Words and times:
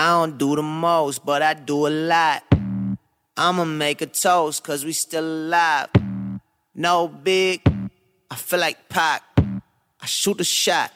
I 0.00 0.12
don't 0.18 0.38
do 0.38 0.56
the 0.56 0.62
most, 0.62 1.26
but 1.26 1.42
I 1.42 1.52
do 1.52 1.86
a 1.86 1.90
lot. 1.90 2.42
I'ma 3.36 3.66
make 3.66 4.00
a 4.00 4.06
toast, 4.06 4.64
cause 4.64 4.82
we 4.82 4.92
still 4.92 5.22
alive. 5.22 5.88
No 6.74 7.06
big, 7.06 7.60
I 8.30 8.34
feel 8.36 8.60
like 8.60 8.88
Pac. 8.88 9.22
I 9.36 10.06
shoot 10.06 10.40
a 10.40 10.44
shot. 10.44 10.90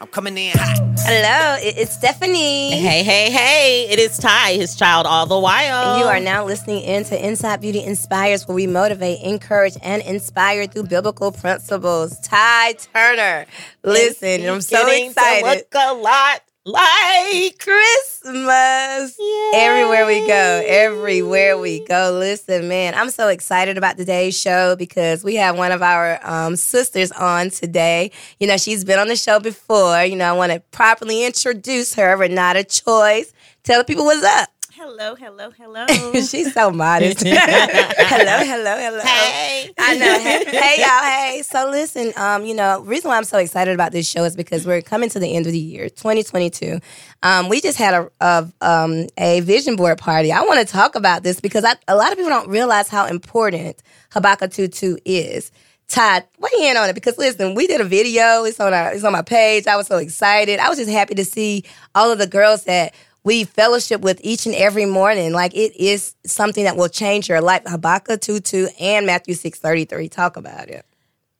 I'm 0.00 0.06
coming 0.06 0.38
in 0.38 0.56
hot. 0.56 0.78
Hello, 1.00 1.56
it's 1.60 1.94
Stephanie. 1.94 2.70
Hey, 2.80 3.02
hey, 3.02 3.32
hey, 3.32 3.88
it 3.90 3.98
is 3.98 4.18
Ty, 4.18 4.52
his 4.52 4.76
child 4.76 5.04
all 5.04 5.26
the 5.26 5.40
while. 5.40 5.98
You 5.98 6.04
are 6.04 6.20
now 6.20 6.44
listening 6.44 6.84
in 6.84 7.02
to 7.06 7.26
Inside 7.28 7.60
Beauty 7.60 7.82
Inspires, 7.82 8.46
where 8.46 8.54
we 8.54 8.68
motivate, 8.68 9.20
encourage, 9.20 9.74
and 9.82 10.00
inspire 10.02 10.68
through 10.68 10.84
biblical 10.84 11.32
principles. 11.32 12.20
Ty 12.20 12.74
Turner. 12.94 13.46
Listen, 13.82 14.48
I'm 14.48 14.60
so 14.60 14.76
Getting 14.86 15.06
to 15.06 15.10
excited. 15.10 15.44
look 15.44 15.74
a 15.74 15.94
lot 15.94 16.40
like 16.64 17.58
Christmas. 17.58 19.18
Everywhere 19.54 20.06
we 20.06 20.26
go, 20.26 20.62
everywhere 20.66 21.58
we 21.58 21.84
go. 21.84 22.16
Listen, 22.18 22.68
man, 22.68 22.94
I'm 22.94 23.10
so 23.10 23.28
excited 23.28 23.76
about 23.76 23.98
today's 23.98 24.38
show 24.38 24.74
because 24.74 25.22
we 25.22 25.34
have 25.36 25.58
one 25.58 25.72
of 25.72 25.82
our 25.82 26.18
um, 26.26 26.56
sisters 26.56 27.12
on 27.12 27.50
today. 27.50 28.10
You 28.40 28.46
know, 28.46 28.56
she's 28.56 28.84
been 28.84 28.98
on 28.98 29.08
the 29.08 29.16
show 29.16 29.40
before. 29.40 30.04
You 30.04 30.16
know, 30.16 30.24
I 30.24 30.32
want 30.32 30.52
to 30.52 30.60
properly 30.70 31.24
introduce 31.24 31.94
her, 31.94 32.16
Ranada 32.16 32.64
Choice. 32.64 33.32
Tell 33.62 33.80
the 33.80 33.84
people 33.84 34.04
what's 34.06 34.24
up. 34.24 34.48
Hello, 34.76 35.14
hello, 35.14 35.52
hello. 35.52 35.86
She's 36.14 36.52
so 36.52 36.72
modest. 36.72 37.22
hello, 37.24 37.36
hello, 37.36 38.76
hello. 38.76 39.00
Hey. 39.02 39.70
I 39.78 39.96
know. 39.96 40.18
Hey, 40.18 40.44
hey, 40.46 40.80
y'all. 40.80 41.04
Hey. 41.04 41.42
So 41.42 41.70
listen, 41.70 42.12
um, 42.16 42.44
you 42.44 42.56
know, 42.56 42.80
reason 42.80 43.08
why 43.08 43.16
I'm 43.16 43.22
so 43.22 43.38
excited 43.38 43.72
about 43.72 43.92
this 43.92 44.08
show 44.08 44.24
is 44.24 44.34
because 44.34 44.66
we're 44.66 44.82
coming 44.82 45.08
to 45.10 45.20
the 45.20 45.36
end 45.36 45.46
of 45.46 45.52
the 45.52 45.60
year, 45.60 45.88
2022. 45.88 46.80
Um, 47.22 47.48
we 47.48 47.60
just 47.60 47.78
had 47.78 47.94
a, 47.94 48.10
a 48.20 48.52
um 48.62 49.06
a 49.16 49.42
vision 49.42 49.76
board 49.76 49.98
party. 49.98 50.32
I 50.32 50.40
want 50.40 50.66
to 50.66 50.72
talk 50.72 50.96
about 50.96 51.22
this 51.22 51.38
because 51.38 51.64
I, 51.64 51.76
a 51.86 51.94
lot 51.94 52.10
of 52.10 52.18
people 52.18 52.30
don't 52.30 52.48
realize 52.48 52.88
how 52.88 53.06
important 53.06 53.80
Habakkuk 54.10 54.50
2.2 54.50 54.98
is. 55.04 55.52
Todd, 55.86 56.24
weigh 56.40 56.68
in 56.68 56.76
on 56.76 56.88
it 56.88 56.94
because 56.94 57.18
listen, 57.18 57.54
we 57.54 57.66
did 57.68 57.80
a 57.80 57.84
video. 57.84 58.42
It's 58.44 58.58
on 58.58 58.74
our, 58.74 58.92
it's 58.92 59.04
on 59.04 59.12
my 59.12 59.22
page. 59.22 59.66
I 59.66 59.76
was 59.76 59.86
so 59.86 59.98
excited. 59.98 60.58
I 60.58 60.68
was 60.68 60.78
just 60.78 60.90
happy 60.90 61.14
to 61.14 61.24
see 61.24 61.62
all 61.94 62.10
of 62.10 62.18
the 62.18 62.26
girls 62.26 62.64
that 62.64 62.94
we 63.24 63.44
fellowship 63.44 64.02
with 64.02 64.20
each 64.22 64.46
and 64.46 64.54
every 64.54 64.84
morning. 64.84 65.32
Like 65.32 65.54
it 65.54 65.74
is 65.76 66.14
something 66.24 66.64
that 66.64 66.76
will 66.76 66.88
change 66.88 67.28
your 67.28 67.40
life. 67.40 67.62
Habakkuk 67.66 68.20
2 68.20 68.40
2 68.40 68.68
and 68.78 69.06
Matthew 69.06 69.34
six 69.34 69.58
thirty 69.58 69.84
three. 69.84 70.08
Talk 70.08 70.36
about 70.36 70.68
it. 70.68 70.84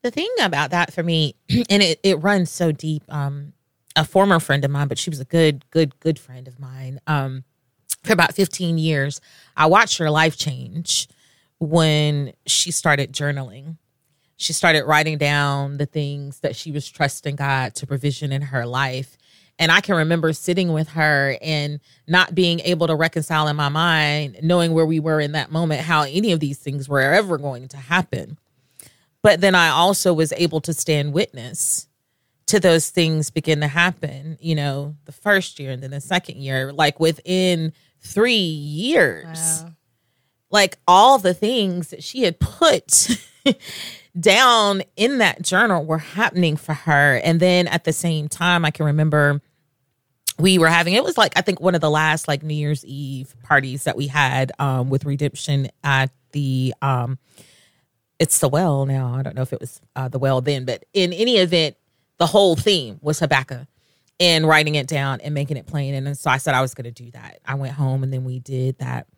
The 0.03 0.11
thing 0.11 0.31
about 0.41 0.71
that 0.71 0.93
for 0.93 1.03
me, 1.03 1.37
and 1.49 1.83
it, 1.83 2.01
it 2.03 2.17
runs 2.17 2.51
so 2.51 2.73
deep. 2.73 3.05
Um, 3.09 3.53
a 3.97 4.05
former 4.05 4.41
friend 4.41 4.65
of 4.65 4.71
mine, 4.71 4.89
but 4.89 4.99
she 4.99 5.11
was 5.11 5.21
a 5.21 5.25
good, 5.25 5.65
good, 5.71 5.99
good 6.01 6.19
friend 6.19 6.49
of 6.49 6.59
mine. 6.59 7.01
Um, 7.07 7.45
for 8.03 8.13
about 8.13 8.35
15 8.35 8.77
years, 8.77 9.21
I 9.57 9.67
watched 9.67 9.99
her 9.99 10.11
life 10.11 10.37
change 10.37 11.09
when 11.59 12.33
she 12.47 12.71
started 12.71 13.13
journaling. 13.13 13.77
She 14.37 14.53
started 14.53 14.85
writing 14.85 15.17
down 15.17 15.77
the 15.77 15.87
things 15.87 16.41
that 16.41 16.57
she 16.57 16.73
was 16.73 16.89
trusting 16.89 17.37
God 17.37 17.75
to 17.77 17.87
provision 17.87 18.33
in 18.33 18.43
her 18.43 18.67
life. 18.67 19.17
And 19.59 19.71
I 19.71 19.81
can 19.81 19.95
remember 19.95 20.33
sitting 20.33 20.73
with 20.73 20.89
her 20.91 21.39
and 21.41 21.79
not 22.09 22.35
being 22.35 22.61
able 22.61 22.89
to 22.89 22.97
reconcile 22.97 23.47
in 23.49 23.57
my 23.57 23.69
mind, 23.69 24.39
knowing 24.43 24.73
where 24.73 24.87
we 24.87 24.99
were 24.99 25.21
in 25.21 25.33
that 25.33 25.53
moment, 25.53 25.83
how 25.83 26.03
any 26.03 26.33
of 26.33 26.41
these 26.41 26.59
things 26.59 26.89
were 26.89 27.01
ever 27.01 27.39
going 27.39 27.69
to 27.69 27.77
happen. 27.77 28.39
But 29.23 29.41
then 29.41 29.55
I 29.55 29.69
also 29.69 30.13
was 30.13 30.33
able 30.37 30.61
to 30.63 30.73
stand 30.73 31.13
witness 31.13 31.89
to 32.47 32.61
those 32.61 32.91
things 32.91 33.31
begin 33.31 33.61
to 33.61 33.69
happen, 33.69 34.37
you 34.41 34.55
know, 34.55 34.97
the 35.07 35.13
first 35.13 35.59
year 35.59 35.71
and 35.71 35.83
then 35.83 35.93
the 35.93 36.01
second 36.01 36.37
year, 36.37 36.73
like 36.73 37.01
within 37.01 37.73
three 38.01 38.35
years. 38.35 39.65
Like 40.51 40.79
all 40.87 41.19
the 41.19 41.35
things 41.35 41.89
that 41.89 42.05
she 42.05 42.23
had 42.23 42.39
put 42.39 43.09
down 44.21 44.83
in 44.97 45.19
that 45.19 45.43
journal 45.43 45.85
were 45.85 45.99
happening 45.99 46.57
for 46.57 46.75
her. 46.75 47.17
And 47.25 47.41
then 47.41 47.67
at 47.67 47.85
the 47.85 47.93
same 47.93 48.29
time, 48.29 48.65
I 48.65 48.71
can 48.71 48.87
remember 48.87 49.41
we 50.39 50.59
were 50.59 50.69
having 50.69 50.95
it 50.95 51.05
was 51.05 51.17
like 51.17 51.37
I 51.37 51.41
think 51.41 51.61
one 51.61 51.75
of 51.75 51.81
the 51.81 51.91
last 51.91 52.29
like 52.29 52.43
New 52.43 52.55
Year's 52.55 52.85
Eve 52.85 53.35
parties 53.43 53.85
that 53.85 53.97
we 53.97 54.09
had 54.09 54.53
um 54.59 54.91
with 54.91 55.05
redemption 55.05 55.69
at 55.83 56.11
the 56.33 56.75
um 56.83 57.19
it's 58.19 58.39
the 58.39 58.49
well 58.49 58.87
now. 58.87 59.15
I 59.15 59.23
don't 59.23 59.35
know 59.35 59.43
if 59.43 59.53
it 59.53 59.61
was 59.61 59.81
uh, 59.97 60.09
the 60.09 60.19
well 60.19 60.41
then, 60.41 60.65
but 60.65 60.85
in 60.93 61.13
any 61.13 61.37
event, 61.37 61.77
the 62.19 62.27
whole 62.27 62.57
theme 62.57 62.99
was 63.03 63.19
Habakkuk 63.19 63.67
and 64.21 64.47
writing 64.47 64.77
it 64.77 64.87
down 64.87 65.21
and 65.21 65.35
making 65.35 65.57
it 65.57 65.67
plain. 65.67 65.95
And 65.95 66.17
so 66.17 66.31
I 66.31 66.39
said 66.39 66.55
I 66.55 66.61
was 66.61 66.75
going 66.75 66.85
to 66.85 66.91
do 67.05 67.11
that. 67.11 67.41
I 67.45 67.55
went 67.55 67.75
home 67.75 68.03
and 68.03 68.13
then 68.13 68.25
we 68.25 68.39
did 68.39 68.79
that. 68.79 69.09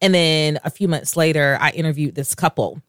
And 0.00 0.14
then 0.14 0.60
a 0.64 0.70
few 0.70 0.86
months 0.86 1.16
later, 1.16 1.58
I 1.60 1.70
interviewed 1.70 2.14
this 2.14 2.34
couple. 2.34 2.80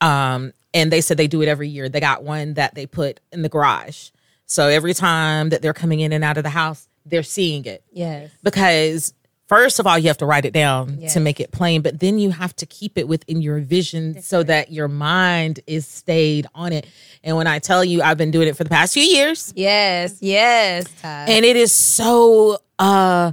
Um, 0.00 0.52
and 0.72 0.92
they 0.92 1.00
said 1.00 1.16
they 1.16 1.26
do 1.26 1.42
it 1.42 1.48
every 1.48 1.68
year. 1.68 1.88
They 1.88 2.00
got 2.00 2.22
one 2.22 2.54
that 2.54 2.74
they 2.74 2.86
put 2.86 3.20
in 3.32 3.42
the 3.42 3.48
garage. 3.48 4.10
So 4.46 4.68
every 4.68 4.94
time 4.94 5.48
that 5.48 5.60
they're 5.60 5.74
coming 5.74 6.00
in 6.00 6.12
and 6.12 6.22
out 6.22 6.36
of 6.36 6.44
the 6.44 6.50
house, 6.50 6.87
they're 7.08 7.22
seeing 7.22 7.64
it 7.64 7.82
Yes. 7.92 8.30
because 8.42 9.14
first 9.46 9.78
of 9.80 9.86
all 9.86 9.98
you 9.98 10.08
have 10.08 10.18
to 10.18 10.26
write 10.26 10.44
it 10.44 10.52
down 10.52 10.98
Yes. 11.00 11.14
to 11.14 11.20
make 11.20 11.40
it 11.40 11.50
plain 11.52 11.80
but 11.82 12.00
then 12.00 12.18
you 12.18 12.30
have 12.30 12.54
to 12.56 12.66
keep 12.66 12.98
it 12.98 13.08
within 13.08 13.40
your 13.42 13.58
vision 13.60 14.20
so 14.22 14.42
that 14.42 14.70
your 14.72 14.88
mind 14.88 15.60
is 15.66 15.86
stayed 15.86 16.46
on 16.54 16.72
it 16.72 16.86
and 17.24 17.36
when 17.36 17.46
i 17.46 17.58
tell 17.58 17.82
you 17.84 18.02
i've 18.02 18.18
been 18.18 18.30
doing 18.30 18.46
it 18.48 18.56
for 18.56 18.64
the 18.64 18.70
past 18.70 18.92
few 18.94 19.02
years 19.02 19.52
Yes. 19.56 20.18
Yes. 20.20 20.84
Todd. 21.00 21.28
and 21.30 21.44
it 21.44 21.56
is 21.56 21.72
so 21.72 22.58
uh 22.78 23.32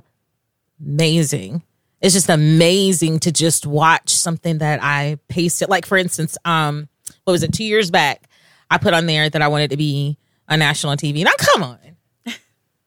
amazing 0.79 1.61
it's 2.01 2.13
just 2.13 2.29
amazing 2.29 3.19
to 3.19 3.31
just 3.31 3.65
watch 3.65 4.09
something 4.09 4.59
that 4.59 4.79
i 4.83 5.17
pasted 5.27 5.69
like 5.69 5.85
for 5.85 5.97
instance 5.97 6.37
um 6.45 6.87
what 7.23 7.31
was 7.33 7.43
it 7.43 7.53
two 7.53 7.63
years 7.63 7.89
back 7.91 8.27
i 8.69 8.77
put 8.77 8.93
on 8.93 9.05
there 9.05 9.29
that 9.29 9.41
i 9.41 9.47
wanted 9.47 9.69
to 9.71 9.77
be 9.77 10.17
a 10.47 10.57
national 10.57 10.93
tv 10.95 11.23
now 11.23 11.31
come 11.37 11.63
on 11.63 11.77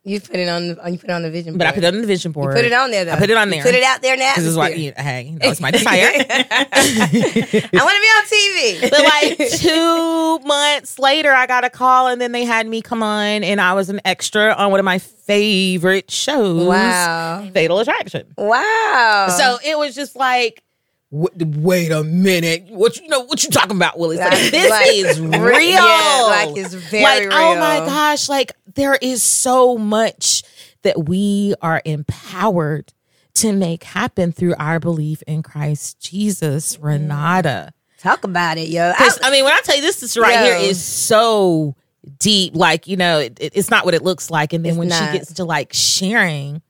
you 0.08 0.20
put 0.20 0.36
it 0.36 0.48
on. 0.48 0.68
The, 0.68 0.90
you 0.90 0.98
put 0.98 1.10
it 1.10 1.12
on 1.12 1.22
the 1.22 1.30
vision. 1.30 1.52
Board. 1.52 1.58
But 1.58 1.66
i 1.68 1.72
put 1.72 1.84
it 1.84 1.94
on 1.94 2.00
the 2.00 2.06
vision 2.06 2.32
board 2.32 2.54
Put 2.54 2.64
it 2.64 2.72
on 2.72 2.90
there. 2.90 3.04
Though. 3.04 3.12
i 3.12 3.18
put 3.18 3.30
it 3.30 3.36
on 3.36 3.48
You 3.48 3.54
there 3.54 3.62
put 3.62 3.74
it 3.74 3.82
out 3.84 4.02
there 4.02 4.16
now. 4.16 4.32
This 4.34 4.44
is 4.44 4.56
why, 4.56 4.70
you 4.70 4.90
know, 4.90 5.02
hey, 5.02 5.34
that 5.40 5.48
was 5.48 5.60
my 5.60 5.70
desire. 5.78 6.08
I 6.12 7.68
want 7.72 7.96
to 7.96 8.02
be 8.02 8.12
on 8.16 8.24
TV. 8.26 8.90
but 8.90 9.04
like 9.04 9.50
two 9.60 10.38
months 10.46 10.98
later, 10.98 11.32
I 11.32 11.46
got 11.46 11.64
a 11.64 11.70
call, 11.70 12.08
and 12.08 12.20
then 12.20 12.32
they 12.32 12.44
had 12.44 12.66
me 12.66 12.82
come 12.82 13.02
on, 13.02 13.44
and 13.44 13.60
I 13.60 13.74
was 13.74 13.90
an 13.90 14.00
extra 14.04 14.52
on 14.52 14.70
one 14.70 14.80
of 14.80 14.84
my 14.84 14.98
favorite 14.98 16.10
shows. 16.10 16.66
Wow. 16.66 17.48
Fatal 17.52 17.78
Attraction. 17.80 18.26
Wow. 18.36 19.28
So 19.36 19.58
it 19.64 19.78
was 19.78 19.94
just 19.94 20.16
like. 20.16 20.62
"Wait- 21.10 21.32
Wait 21.56 21.90
a 21.92 22.02
minute! 22.04 22.66
What 22.70 22.96
you 22.98 23.08
know? 23.08 23.20
What 23.20 23.42
you 23.44 23.50
talking 23.50 23.76
about, 23.76 23.98
Willie? 23.98 24.16
Like, 24.18 24.32
Like- 24.32 24.50
this 24.50 24.70
like, 24.70 24.90
is 24.92 25.20
real. 25.20 25.60
yeah, 25.70 26.22
like 26.28 26.56
it's 26.56 26.74
very 26.74 27.26
like, 27.26 27.28
Oh 27.32 27.54
my 27.56 27.78
gosh! 27.86 28.28
Like 28.28 28.52
there 28.74 28.96
is 29.00 29.22
so 29.22 29.76
much 29.78 30.42
that 30.82 31.08
we 31.08 31.54
are 31.62 31.82
empowered 31.84 32.92
to 33.34 33.52
make 33.52 33.84
happen 33.84 34.32
through 34.32 34.54
our 34.58 34.80
belief 34.80 35.22
in 35.26 35.42
Christ 35.42 36.00
Jesus, 36.00 36.76
mm-hmm. 36.76 36.86
Ranada. 37.10 37.70
talk 37.98 38.24
about 38.24 38.58
it, 38.58 38.68
yo. 38.68 38.92
I, 38.96 39.10
I 39.22 39.30
mean, 39.30 39.44
when 39.44 39.52
I 39.52 39.60
tell 39.62 39.76
you 39.76 39.82
this, 39.82 40.00
this 40.00 40.16
right 40.16 40.34
Yo. 40.34 40.44
here 40.44 40.70
is 40.70 40.82
so 40.82 41.74
deep. 42.18 42.54
Like, 42.56 42.86
you 42.86 42.96
know, 42.96 43.18
it, 43.20 43.36
it- 43.40 43.52
it's 43.56 43.70
not 43.70 43.84
what 43.84 43.94
it 43.94 44.02
looks 44.02 44.30
like. 44.30 44.52
And 44.52 44.64
then 44.64 44.70
It's 44.70 44.78
when 44.78 44.88
not. 44.88 45.12
she 45.12 45.18
gets 45.18 45.34
to 45.34 45.44
like 45.44 45.72
sharing 45.72 46.62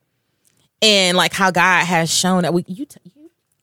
and 0.83 1.17
like 1.17 1.33
how 1.33 1.51
God 1.51 1.85
has 1.85 2.11
shown 2.13 2.43
that 2.43 2.53
we, 2.55 2.65
you, 2.67 2.85
t- 2.87 3.01
you 3.05 3.18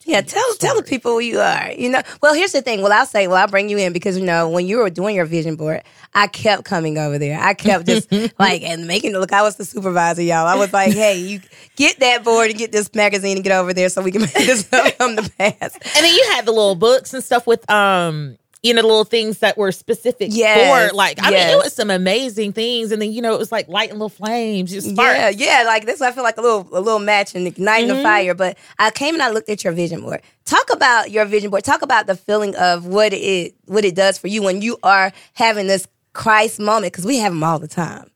Yeah, 0.05 0.21
tell 0.21 0.43
tell 0.59 0.75
the 0.75 0.83
people 0.83 1.13
who 1.13 1.19
you 1.19 1.39
are. 1.39 1.71
You 1.71 1.89
know, 1.89 2.01
well, 2.21 2.35
here's 2.35 2.51
the 2.51 2.61
thing. 2.61 2.83
Well, 2.83 2.93
I'll 2.93 3.07
say, 3.07 3.27
well, 3.27 3.37
I'll 3.37 3.47
bring 3.47 3.69
you 3.69 3.77
in 3.79 3.91
because 3.91 4.15
you 4.17 4.23
know 4.23 4.47
when 4.47 4.67
you 4.67 4.77
were 4.77 4.91
doing 4.91 5.15
your 5.15 5.25
vision 5.25 5.55
board, 5.55 5.81
I 6.13 6.27
kept 6.27 6.63
coming 6.63 6.99
over 6.99 7.17
there. 7.17 7.39
I 7.39 7.55
kept 7.55 7.87
just 7.87 8.11
like 8.39 8.61
and 8.61 8.85
making 8.85 9.15
it 9.15 9.17
look. 9.17 9.33
I 9.33 9.41
was 9.41 9.55
the 9.55 9.65
supervisor, 9.65 10.21
y'all. 10.21 10.45
I 10.45 10.55
was 10.55 10.71
like, 10.71 10.93
hey, 10.93 11.17
you 11.17 11.41
get 11.75 11.99
that 12.01 12.23
board 12.23 12.51
and 12.51 12.59
get 12.59 12.71
this 12.71 12.93
magazine 12.93 13.37
and 13.37 13.43
get 13.43 13.51
over 13.51 13.73
there 13.73 13.89
so 13.89 14.03
we 14.03 14.11
can 14.11 14.21
make 14.21 14.33
this 14.33 14.63
come 14.97 15.15
to 15.15 15.29
pass. 15.39 15.73
And 15.73 16.05
then 16.05 16.13
you 16.13 16.23
had 16.33 16.45
the 16.45 16.51
little 16.51 16.75
books 16.75 17.11
and 17.13 17.23
stuff 17.23 17.47
with 17.47 17.67
um 17.69 18.37
you 18.65 18.73
know 18.73 18.81
the 18.81 18.87
little 18.87 19.03
things 19.03 19.39
that 19.39 19.57
were 19.57 19.71
specific 19.71 20.29
Yes, 20.31 20.89
for 20.89 20.95
like 20.95 21.17
I 21.21 21.29
mean 21.31 21.39
it 21.49 21.57
was 21.57 21.73
some 21.73 21.89
amazing 21.89 22.51
things 22.53 22.91
and 22.91 23.01
then 23.01 23.11
you 23.11 23.21
know 23.21 23.33
it 23.33 23.39
was 23.39 23.51
like 23.51 23.67
lighting 23.67 23.93
little 23.95 24.09
flames 24.09 24.71
just 24.71 24.89
sparks. 24.89 25.17
Yeah, 25.19 25.29
yeah, 25.29 25.63
like 25.65 25.85
this. 25.85 26.01
I 26.01 26.11
feel 26.11 26.23
like 26.23 26.37
a 26.37 26.41
little 26.41 26.67
a 26.71 26.81
little 26.81 26.99
match 26.99 27.35
and 27.35 27.45
igniting 27.47 27.89
Mm-hmm. 27.89 27.97
the 27.97 28.03
fire. 28.03 28.33
But 28.33 28.57
I 28.79 28.89
came 28.91 29.13
and 29.13 29.21
I 29.23 29.29
looked 29.29 29.49
at 29.49 29.63
your 29.63 29.73
vision 29.73 30.01
board. 30.01 30.21
Talk 30.45 30.71
about 30.73 31.11
your 31.11 31.25
vision 31.25 31.49
board. 31.51 31.63
Talk 31.63 31.81
about 31.81 32.07
the 32.07 32.15
feeling 32.15 32.55
of 32.55 32.85
what 32.85 33.13
it 33.13 33.55
what 33.65 33.85
it 33.85 33.95
does 33.95 34.17
for 34.17 34.27
you 34.27 34.41
when 34.43 34.61
you 34.61 34.77
are 34.83 35.11
having 35.33 35.67
this 35.67 35.87
Christ 36.13 36.59
moment 36.59 36.93
because 36.93 37.05
we 37.05 37.17
have 37.17 37.31
them 37.33 37.43
all 37.43 37.59
the 37.59 37.67
time. 37.67 38.09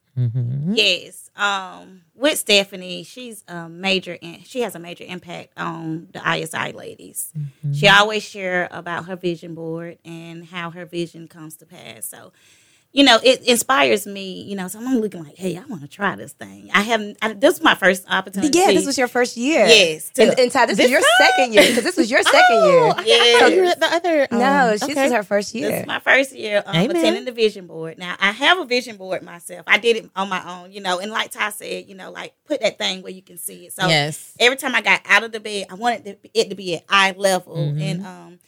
Yes. 0.73 1.29
Um, 1.35 2.01
with 2.19 2.37
Stephanie, 2.37 3.03
she's 3.03 3.43
a 3.47 3.69
major. 3.69 4.17
In, 4.21 4.43
she 4.43 4.61
has 4.61 4.75
a 4.75 4.79
major 4.79 5.05
impact 5.07 5.53
on 5.57 6.09
the 6.11 6.21
ISI 6.21 6.73
ladies. 6.73 7.31
Mm-hmm. 7.37 7.73
She 7.73 7.87
always 7.87 8.23
share 8.23 8.67
about 8.71 9.05
her 9.05 9.15
vision 9.15 9.55
board 9.55 9.97
and 10.03 10.45
how 10.45 10.71
her 10.71 10.85
vision 10.85 11.27
comes 11.27 11.55
to 11.57 11.65
pass. 11.65 12.05
So 12.05 12.33
you 12.91 13.03
know, 13.03 13.19
it 13.23 13.43
inspires 13.47 14.07
me. 14.07 14.41
You 14.43 14.55
know, 14.55 14.67
so 14.67 14.79
I'm 14.79 14.99
looking 14.99 15.23
like, 15.23 15.35
hey, 15.37 15.55
I 15.57 15.63
want 15.65 15.81
to 15.83 15.87
try 15.87 16.15
this 16.15 16.33
thing. 16.33 16.69
I 16.73 16.81
haven't. 16.81 17.17
I, 17.21 17.33
this 17.33 17.55
is 17.57 17.61
my 17.61 17.75
first 17.75 18.05
opportunity. 18.09 18.57
Yeah, 18.57 18.67
this 18.71 18.85
was 18.85 18.97
your 18.97 19.07
first 19.07 19.37
year. 19.37 19.65
Yes, 19.67 20.11
and, 20.17 20.31
to- 20.31 20.41
and 20.41 20.51
Ty, 20.51 20.65
this, 20.65 20.77
This 20.77 20.85
was 20.85 20.91
your 20.91 21.01
time? 21.01 21.09
second 21.19 21.53
year 21.53 21.67
because 21.67 21.83
this 21.83 21.97
was 21.97 22.09
your 22.09 22.23
second 22.23 22.41
Oh, 22.51 22.95
year. 23.05 23.05
Yeah, 23.05 23.47
you 23.47 23.61
were 23.61 23.75
the 23.75 23.89
other. 23.93 24.27
No, 24.31 24.37
um, 24.65 24.71
this 24.71 24.83
okay. 24.83 25.03
was 25.03 25.11
her 25.11 25.23
first 25.23 25.53
year. 25.53 25.69
This 25.69 25.81
is 25.81 25.85
my 25.87 25.99
first 25.99 26.35
year 26.35 26.63
um, 26.65 26.75
Amen. 26.75 26.95
attending 26.97 27.25
the 27.25 27.31
vision 27.31 27.67
board. 27.67 27.99
Now 27.99 28.15
I 28.19 28.31
have 28.31 28.57
a 28.59 28.65
vision 28.65 28.97
board 28.97 29.21
myself. 29.21 29.65
I 29.67 29.77
did 29.77 29.97
it 29.97 30.09
on 30.15 30.27
my 30.29 30.43
own, 30.63 30.71
you 30.71 30.81
know, 30.81 30.99
and 30.99 31.11
like 31.11 31.29
Ty 31.31 31.51
said, 31.51 31.87
you 31.87 31.93
know, 31.95 32.09
like 32.11 32.33
put 32.45 32.61
that 32.61 32.77
thing 32.79 33.03
where 33.03 33.11
you 33.13 33.21
can 33.21 33.37
see 33.37 33.67
it. 33.67 33.73
So 33.73 33.87
yes. 33.87 34.33
every 34.39 34.57
time 34.57 34.73
I 34.73 34.81
got 34.81 35.01
out 35.05 35.23
of 35.23 35.31
the 35.31 35.39
bed, 35.39 35.67
I 35.69 35.75
wanted 35.75 36.05
to- 36.05 36.29
it 36.33 36.49
to 36.49 36.55
be 36.55 36.75
at 36.77 36.85
eye 36.89 37.13
level. 37.15 37.55
Mhm. 37.55 37.81
And 37.81 38.05
um, 38.05 38.39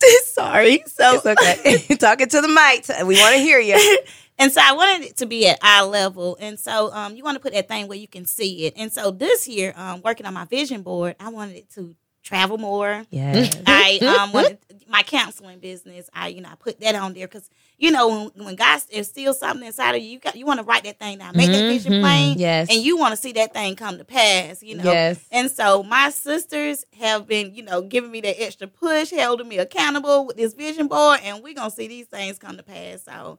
sorry, 0.26 0.82
so 0.86 1.20
It's 1.24 1.26
okay. 1.26 1.96
Talking 1.96 2.28
to 2.28 2.40
the 2.40 2.48
mic. 2.48 2.86
We 3.06 3.16
want 3.16 3.34
to 3.34 3.40
hear 3.40 3.58
you. 3.58 3.98
and 4.38 4.52
so 4.52 4.60
I 4.64 4.72
wanted 4.72 5.06
it 5.08 5.16
to 5.18 5.26
be 5.26 5.48
at 5.48 5.58
eye 5.62 5.82
level. 5.84 6.36
And 6.40 6.58
so 6.58 6.92
um, 6.92 7.16
you 7.16 7.24
want 7.24 7.36
to 7.36 7.40
put 7.40 7.52
that 7.52 7.68
thing 7.68 7.88
where 7.88 7.98
you 7.98 8.08
can 8.08 8.24
see 8.24 8.66
it. 8.66 8.74
And 8.76 8.92
so 8.92 9.10
this 9.10 9.48
year, 9.48 9.72
um, 9.76 10.02
working 10.02 10.26
on 10.26 10.34
my 10.34 10.44
vision 10.44 10.82
board, 10.82 11.16
I 11.18 11.28
wanted 11.30 11.56
it 11.56 11.70
to 11.74 11.96
travel 12.28 12.58
more. 12.58 13.04
Yes. 13.10 13.58
I 13.66 13.98
um 14.24 14.32
wanted 14.32 14.58
my 14.88 15.02
counseling 15.02 15.58
business. 15.60 16.10
I 16.12 16.28
you 16.28 16.42
know 16.42 16.50
I 16.50 16.56
put 16.56 16.78
that 16.80 16.94
on 16.94 17.14
there 17.14 17.26
because 17.26 17.48
you 17.78 17.90
know 17.90 18.08
when, 18.34 18.44
when 18.44 18.54
God 18.56 18.82
instills 18.90 19.38
something 19.40 19.66
inside 19.66 19.94
of 19.94 20.02
you, 20.02 20.10
you 20.10 20.18
got 20.18 20.36
you 20.36 20.44
want 20.44 20.60
to 20.60 20.64
write 20.64 20.84
that 20.84 20.98
thing 20.98 21.18
down, 21.18 21.34
make 21.36 21.50
that 21.52 21.66
vision 21.66 21.94
Mhm. 21.94 22.00
plain, 22.00 22.38
Yes. 22.38 22.68
and 22.70 22.82
you 22.82 22.98
want 22.98 23.12
to 23.14 23.20
see 23.20 23.32
that 23.32 23.54
thing 23.54 23.76
come 23.76 23.96
to 23.96 24.04
pass. 24.04 24.62
You 24.62 24.76
know, 24.76 24.84
Yes. 24.84 25.20
and 25.32 25.50
so 25.50 25.82
my 25.82 26.10
sisters 26.10 26.84
have 27.00 27.26
been, 27.26 27.54
you 27.54 27.62
know, 27.62 27.80
giving 27.80 28.10
me 28.10 28.20
that 28.20 28.40
extra 28.42 28.66
push, 28.66 29.10
holding 29.10 29.48
me 29.48 29.56
accountable 29.58 30.26
with 30.26 30.36
this 30.36 30.52
vision 30.52 30.86
board, 30.86 31.20
and 31.22 31.42
we're 31.42 31.54
gonna 31.54 31.70
see 31.70 31.88
these 31.88 32.06
things 32.06 32.38
come 32.38 32.58
to 32.58 32.62
pass. 32.62 33.04
So, 33.04 33.38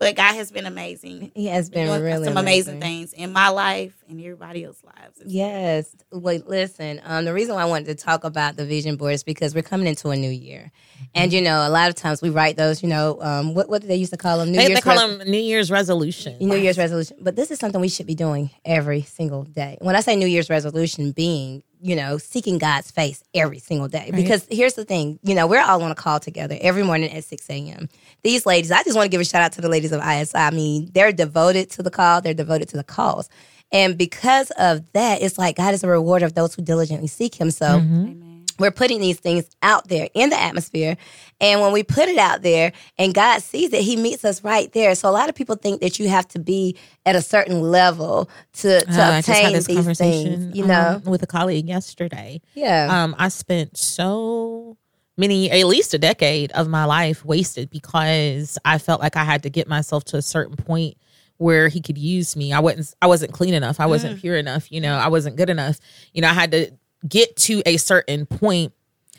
but 0.00 0.16
God 0.16 0.34
has 0.34 0.50
been 0.50 0.64
amazing. 0.66 1.30
He 1.34 1.46
has 1.46 1.68
been 1.68 1.86
doing 1.86 2.02
really 2.02 2.24
some 2.24 2.38
amazing 2.38 2.80
things 2.80 3.12
in 3.12 3.32
my 3.32 3.50
life 3.50 3.92
and 4.08 4.18
everybody 4.18 4.64
else's 4.64 4.82
lives. 4.82 5.20
Yes. 5.26 5.94
Wait, 6.10 6.48
listen. 6.48 7.00
Um, 7.04 7.26
the 7.26 7.34
reason 7.34 7.54
why 7.54 7.62
I 7.62 7.66
wanted 7.66 7.84
to 7.86 7.94
talk 7.94 8.24
about 8.24 8.56
the 8.56 8.64
vision 8.64 8.96
board 8.96 9.12
is 9.12 9.22
because 9.22 9.54
we're 9.54 9.60
coming 9.62 9.86
into 9.86 10.08
a 10.08 10.16
new 10.16 10.30
year, 10.30 10.72
and 11.14 11.32
you 11.32 11.42
know, 11.42 11.66
a 11.66 11.68
lot 11.68 11.90
of 11.90 11.94
times 11.94 12.22
we 12.22 12.30
write 12.30 12.56
those. 12.56 12.82
You 12.82 12.88
know, 12.88 13.18
um, 13.20 13.54
what 13.54 13.68
what 13.68 13.82
do 13.82 13.88
they 13.88 13.96
used 13.96 14.12
to 14.12 14.16
call 14.16 14.38
them? 14.38 14.50
New 14.50 14.56
They, 14.58 14.68
Year's 14.68 14.78
they 14.78 14.82
call 14.82 15.06
res- 15.08 15.18
them 15.18 15.30
New 15.30 15.38
Year's 15.38 15.70
resolution. 15.70 16.38
New 16.40 16.56
Year's 16.56 16.78
resolution. 16.78 17.18
But 17.20 17.36
this 17.36 17.50
is 17.50 17.58
something 17.58 17.80
we 17.80 17.88
should 17.90 18.06
be 18.06 18.14
doing 18.14 18.50
every 18.64 19.02
single 19.02 19.44
day. 19.44 19.76
When 19.82 19.94
I 19.96 20.00
say 20.00 20.16
New 20.16 20.26
Year's 20.26 20.48
resolution, 20.48 21.12
being 21.12 21.62
you 21.80 21.96
know 21.96 22.18
seeking 22.18 22.58
God's 22.58 22.90
face 22.90 23.22
every 23.34 23.58
single 23.58 23.88
day. 23.88 24.10
Because 24.12 24.46
here's 24.50 24.74
the 24.74 24.84
thing, 24.84 25.18
you 25.22 25.34
know, 25.34 25.46
we're 25.46 25.62
all 25.62 25.82
on 25.82 25.90
a 25.90 25.94
call 25.94 26.20
together 26.20 26.56
every 26.60 26.82
morning 26.82 27.10
at 27.10 27.24
six 27.24 27.48
a.m. 27.48 27.88
These 28.22 28.46
ladies, 28.46 28.70
I 28.70 28.82
just 28.82 28.96
want 28.96 29.06
to 29.06 29.10
give 29.10 29.20
a 29.20 29.24
shout 29.24 29.42
out 29.42 29.52
to 29.52 29.60
the 29.60 29.68
ladies 29.68 29.92
of 29.92 30.00
ISI. 30.00 30.36
I 30.36 30.50
mean, 30.50 30.90
they're 30.92 31.12
devoted 31.12 31.70
to 31.70 31.82
the 31.82 31.90
call. 31.90 32.20
They're 32.20 32.34
devoted 32.34 32.68
to 32.70 32.76
the 32.76 32.84
cause. 32.84 33.28
And 33.72 33.96
because 33.96 34.50
of 34.52 34.90
that, 34.92 35.22
it's 35.22 35.38
like 35.38 35.56
God 35.56 35.74
is 35.74 35.84
a 35.84 35.88
rewarder 35.88 36.26
of 36.26 36.34
those 36.34 36.54
who 36.54 36.62
diligently 36.62 37.06
seek 37.06 37.34
Him. 37.40 37.50
So 37.50 37.66
mm-hmm. 37.66 38.06
Amen. 38.06 38.29
We're 38.60 38.70
putting 38.70 39.00
these 39.00 39.18
things 39.18 39.48
out 39.62 39.88
there 39.88 40.08
in 40.14 40.30
the 40.30 40.40
atmosphere. 40.40 40.96
And 41.40 41.60
when 41.60 41.72
we 41.72 41.82
put 41.82 42.08
it 42.08 42.18
out 42.18 42.42
there 42.42 42.72
and 42.98 43.12
God 43.14 43.42
sees 43.42 43.72
it, 43.72 43.82
He 43.82 43.96
meets 43.96 44.24
us 44.24 44.44
right 44.44 44.72
there. 44.72 44.94
So 44.94 45.08
a 45.08 45.10
lot 45.10 45.28
of 45.28 45.34
people 45.34 45.56
think 45.56 45.80
that 45.80 45.98
you 45.98 46.08
have 46.08 46.28
to 46.28 46.38
be 46.38 46.76
at 47.04 47.16
a 47.16 47.22
certain 47.22 47.60
level 47.60 48.30
to, 48.58 48.80
to 48.84 48.90
Uh, 48.90 49.10
I 49.12 49.16
just 49.22 49.28
had 49.28 49.36
obtain 49.38 49.52
this 49.54 49.64
these 49.66 49.76
conversation, 49.76 50.36
things, 50.42 50.56
you 50.56 50.66
know? 50.66 51.00
um, 51.04 51.10
with 51.10 51.22
a 51.22 51.26
colleague 51.26 51.66
yesterday. 51.66 52.40
yeah. 52.54 52.86
Um, 53.02 53.16
I 53.18 53.28
spent 53.28 53.76
so 53.78 54.76
many, 55.16 55.50
at 55.50 55.66
least 55.66 55.92
a 55.94 55.98
decade 55.98 56.52
of 56.52 56.68
my 56.68 56.84
life 56.84 57.24
wasted 57.24 57.70
because 57.70 58.58
I 58.64 58.78
felt 58.78 59.00
like 59.00 59.16
I 59.16 59.24
had 59.24 59.42
to 59.42 59.50
get 59.50 59.68
myself 59.68 60.04
to 60.04 60.16
a 60.16 60.22
certain 60.22 60.56
point 60.56 60.96
where 61.36 61.68
he 61.68 61.80
could 61.80 61.96
use 61.96 62.36
me. 62.36 62.52
I 62.52 62.60
wasn't 62.60 62.94
I 63.00 63.06
wasn't 63.06 63.32
clean 63.32 63.54
enough. 63.54 63.80
I 63.80 63.86
wasn't 63.86 64.20
pure 64.20 64.36
enough, 64.36 64.70
you 64.70 64.78
know, 64.78 64.96
I 64.96 65.08
wasn't 65.08 65.36
good 65.36 65.48
enough. 65.48 65.78
You 66.12 66.20
know, 66.20 66.28
I 66.28 66.34
had 66.34 66.50
to 66.52 66.70
get 67.08 67.36
to 67.36 67.62
a 67.66 67.76
certain 67.76 68.26
point 68.26 68.72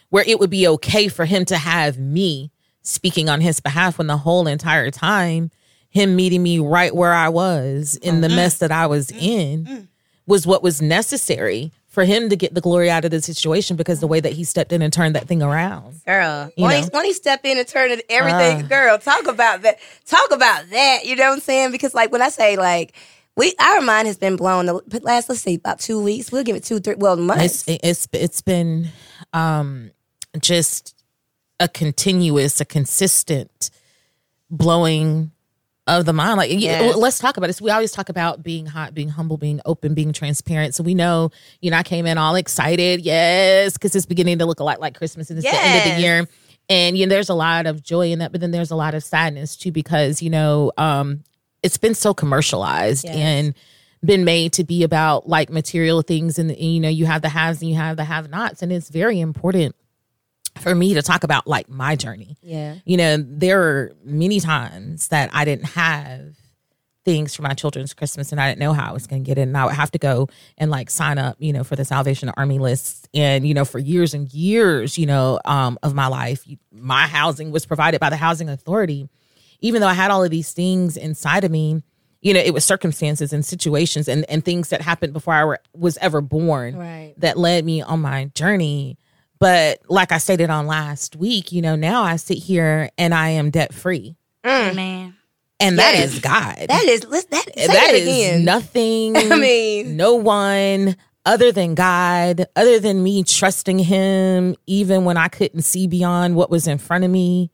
where 0.09 0.23
it 0.27 0.39
would 0.39 0.49
be 0.49 0.67
okay 0.67 1.07
for 1.07 1.25
him 1.25 1.45
to 1.45 1.57
have 1.57 1.97
me 1.97 2.51
speaking 2.83 3.29
on 3.29 3.41
his 3.41 3.59
behalf 3.59 3.97
when 3.97 4.07
the 4.07 4.17
whole 4.17 4.47
entire 4.47 4.91
time 4.91 5.51
him 5.89 6.15
meeting 6.15 6.41
me 6.41 6.57
right 6.59 6.95
where 6.95 7.13
I 7.13 7.29
was 7.29 7.97
in 7.97 8.21
the 8.21 8.27
mm-hmm. 8.27 8.35
mess 8.37 8.57
that 8.59 8.71
I 8.71 8.87
was 8.87 9.07
mm-hmm. 9.07 9.19
in 9.19 9.65
mm-hmm. 9.65 9.83
was 10.25 10.47
what 10.47 10.63
was 10.63 10.81
necessary 10.81 11.71
for 11.87 12.05
him 12.05 12.29
to 12.29 12.37
get 12.37 12.55
the 12.55 12.61
glory 12.61 12.89
out 12.89 13.03
of 13.03 13.11
the 13.11 13.21
situation 13.21 13.75
because 13.75 13.99
the 13.99 14.07
way 14.07 14.21
that 14.21 14.31
he 14.31 14.45
stepped 14.45 14.71
in 14.71 14.81
and 14.81 14.93
turned 14.93 15.13
that 15.13 15.27
thing 15.27 15.43
around. 15.43 15.99
Girl, 16.05 16.49
when 16.55 16.83
he, 16.83 16.89
when 16.89 17.03
he 17.03 17.11
step 17.11 17.41
in 17.43 17.57
and 17.57 17.67
turn 17.67 17.91
it 17.91 18.05
everything, 18.09 18.63
Ah. 18.63 18.67
girl, 18.67 18.97
talk 18.97 19.27
about 19.27 19.63
that. 19.63 19.79
Talk 20.05 20.31
about 20.31 20.69
that. 20.69 21.01
You 21.03 21.17
know 21.17 21.27
what 21.27 21.33
I'm 21.33 21.39
saying? 21.41 21.71
Because 21.73 21.93
like 21.93 22.09
when 22.09 22.21
I 22.21 22.29
say 22.29 22.55
like 22.55 22.93
we, 23.37 23.53
our 23.59 23.81
mind 23.81 24.07
has 24.07 24.17
been 24.17 24.35
blown. 24.35 24.65
The 24.65 24.99
last, 25.03 25.29
let's 25.29 25.41
see, 25.41 25.55
about 25.55 25.79
two 25.79 26.01
weeks. 26.01 26.31
We'll 26.31 26.43
give 26.43 26.55
it 26.55 26.63
two, 26.63 26.79
three, 26.79 26.95
well, 26.95 27.15
months. 27.15 27.63
It's 27.67 27.83
it's 27.83 28.07
it's 28.11 28.41
been 28.41 28.89
um 29.33 29.91
just 30.39 30.95
a 31.59 31.67
continuous, 31.67 32.59
a 32.59 32.65
consistent 32.65 33.69
blowing 34.49 35.31
of 35.87 36.05
the 36.05 36.13
mind. 36.13 36.37
Like, 36.37 36.51
Yes. 36.53 36.95
let's 36.95 37.19
talk 37.19 37.37
about 37.37 37.47
this. 37.47 37.61
We 37.61 37.71
always 37.71 37.91
talk 37.91 38.09
about 38.09 38.43
being 38.43 38.65
hot, 38.65 38.93
being 38.93 39.09
humble, 39.09 39.37
being 39.37 39.61
open, 39.65 39.93
being 39.93 40.13
transparent. 40.13 40.75
So 40.75 40.83
we 40.83 40.93
know, 40.93 41.31
you 41.61 41.71
know, 41.71 41.77
I 41.77 41.83
came 41.83 42.05
in 42.05 42.17
all 42.17 42.35
excited, 42.35 43.01
yes, 43.01 43.73
because 43.73 43.95
it's 43.95 44.05
beginning 44.05 44.39
to 44.39 44.45
look 44.45 44.59
a 44.59 44.63
lot 44.63 44.79
like 44.79 44.95
Christmas 44.95 45.29
and 45.29 45.39
it's 45.39 45.49
the 45.49 45.55
end 45.57 45.77
of 45.89 45.95
the 45.95 46.01
year. 46.01 46.27
And 46.69 46.97
you 46.97 47.05
know, 47.05 47.09
there's 47.09 47.29
a 47.29 47.33
lot 47.33 47.65
of 47.65 47.83
joy 47.83 48.11
in 48.11 48.19
that, 48.19 48.31
but 48.31 48.41
then 48.41 48.51
there's 48.51 48.71
a 48.71 48.75
lot 48.75 48.93
of 48.93 49.03
sadness 49.03 49.55
too, 49.57 49.71
because 49.71 50.21
you 50.21 50.29
know, 50.29 50.71
um, 50.77 51.23
it's 51.63 51.77
been 51.77 51.93
so 51.95 52.13
commercialized 52.13 53.03
Yes. 53.05 53.15
and 53.15 53.53
been 54.03 54.25
made 54.25 54.53
to 54.53 54.63
be 54.63 54.83
about 54.83 55.29
like 55.29 55.49
material 55.49 56.01
things, 56.01 56.39
and 56.39 56.55
you 56.57 56.79
know, 56.79 56.89
you 56.89 57.05
have 57.05 57.21
the 57.21 57.29
haves 57.29 57.61
and 57.61 57.69
you 57.69 57.77
have 57.77 57.97
the 57.97 58.03
have-nots, 58.03 58.61
and 58.61 58.71
it's 58.71 58.89
very 58.89 59.19
important 59.19 59.75
for 60.59 60.73
me 60.75 60.93
to 60.95 61.01
talk 61.01 61.23
about 61.23 61.47
like 61.47 61.69
my 61.69 61.95
journey 61.95 62.35
yeah. 62.41 62.75
you 62.83 62.97
know, 62.97 63.15
there 63.17 63.61
are 63.61 63.91
many 64.03 64.41
times 64.41 65.07
that 65.07 65.29
I 65.33 65.45
didn't 65.45 65.67
have 65.69 66.35
things 67.05 67.33
for 67.33 67.41
my 67.41 67.53
children's 67.53 67.93
Christmas 67.93 68.31
and 68.31 68.39
I 68.41 68.49
didn't 68.49 68.59
know 68.59 68.73
how 68.73 68.89
I 68.89 68.93
was 68.93 69.07
going 69.07 69.23
to 69.23 69.25
get 69.25 69.37
it. 69.37 69.43
And 69.43 69.57
I 69.57 69.65
would 69.65 69.73
have 69.75 69.91
to 69.91 69.97
go 69.97 70.27
and 70.57 70.69
like 70.69 70.89
sign 70.89 71.17
up, 71.17 71.37
you 71.39 71.53
know, 71.53 71.63
for 71.63 71.75
the 71.75 71.85
Salvation 71.85 72.29
Army 72.37 72.59
list. 72.59 73.07
And, 73.13 73.47
you 73.47 73.53
know, 73.53 73.65
for 73.65 73.79
years 73.79 74.13
and 74.13 74.31
years, 74.33 74.97
you 74.97 75.05
know, 75.05 75.39
um, 75.45 75.79
of 75.81 75.95
my 75.95 76.07
life, 76.07 76.45
my 76.71 77.07
housing 77.07 77.49
was 77.51 77.65
provided 77.65 77.99
by 77.99 78.09
the 78.09 78.17
Housing 78.17 78.49
Authority. 78.49 79.07
Even 79.61 79.81
though 79.81 79.87
I 79.87 79.93
had 79.93 80.11
all 80.11 80.23
of 80.23 80.31
these 80.31 80.51
things 80.53 80.97
inside 80.97 81.43
of 81.43 81.51
me, 81.51 81.83
you 82.21 82.33
know, 82.33 82.39
it 82.39 82.53
was 82.53 82.65
circumstances 82.65 83.31
and 83.33 83.45
situations 83.45 84.07
and, 84.07 84.25
and 84.29 84.43
things 84.45 84.69
that 84.69 84.81
happened 84.81 85.13
before 85.13 85.33
I 85.33 85.43
were, 85.45 85.59
was 85.73 85.97
ever 85.97 86.21
born 86.21 86.75
Right. 86.75 87.13
that 87.17 87.37
led 87.37 87.65
me 87.65 87.81
on 87.81 87.99
my 88.01 88.25
journey. 88.35 88.97
But 89.39 89.79
like 89.89 90.11
I 90.11 90.19
stated 90.19 90.49
on 90.51 90.67
last 90.67 91.15
week, 91.15 91.51
you 91.51 91.61
know, 91.63 91.75
now 91.75 92.03
I 92.03 92.17
sit 92.17 92.37
here 92.37 92.89
and 92.97 93.13
I 93.13 93.29
am 93.29 93.49
debt 93.49 93.73
free. 93.73 94.15
Mm. 94.43 94.71
Amen. 94.71 95.15
And 95.59 95.79
that 95.79 95.93
Yes. 95.95 96.13
is 96.13 96.19
God. 96.19 96.57
That 96.69 96.83
is, 96.85 97.01
that, 97.01 97.27
say 97.55 97.67
That 97.67 97.89
it 97.93 98.03
is 98.03 98.07
again. 98.07 98.45
nothing. 98.45 99.15
I 99.31 99.35
mean- 99.37 99.95
no 99.97 100.15
one 100.15 100.95
other 101.25 101.51
than 101.51 101.75
God, 101.75 102.45
other 102.55 102.79
than 102.79 103.03
me 103.03 103.23
trusting 103.23 103.77
Him, 103.79 104.55
even 104.65 105.05
when 105.05 105.17
I 105.17 105.27
couldn't 105.27 105.61
see 105.61 105.85
beyond 105.87 106.35
what 106.35 106.49
was 106.49 106.67
in 106.67 106.77
front 106.79 107.03
of 107.03 107.11
me. 107.11 107.51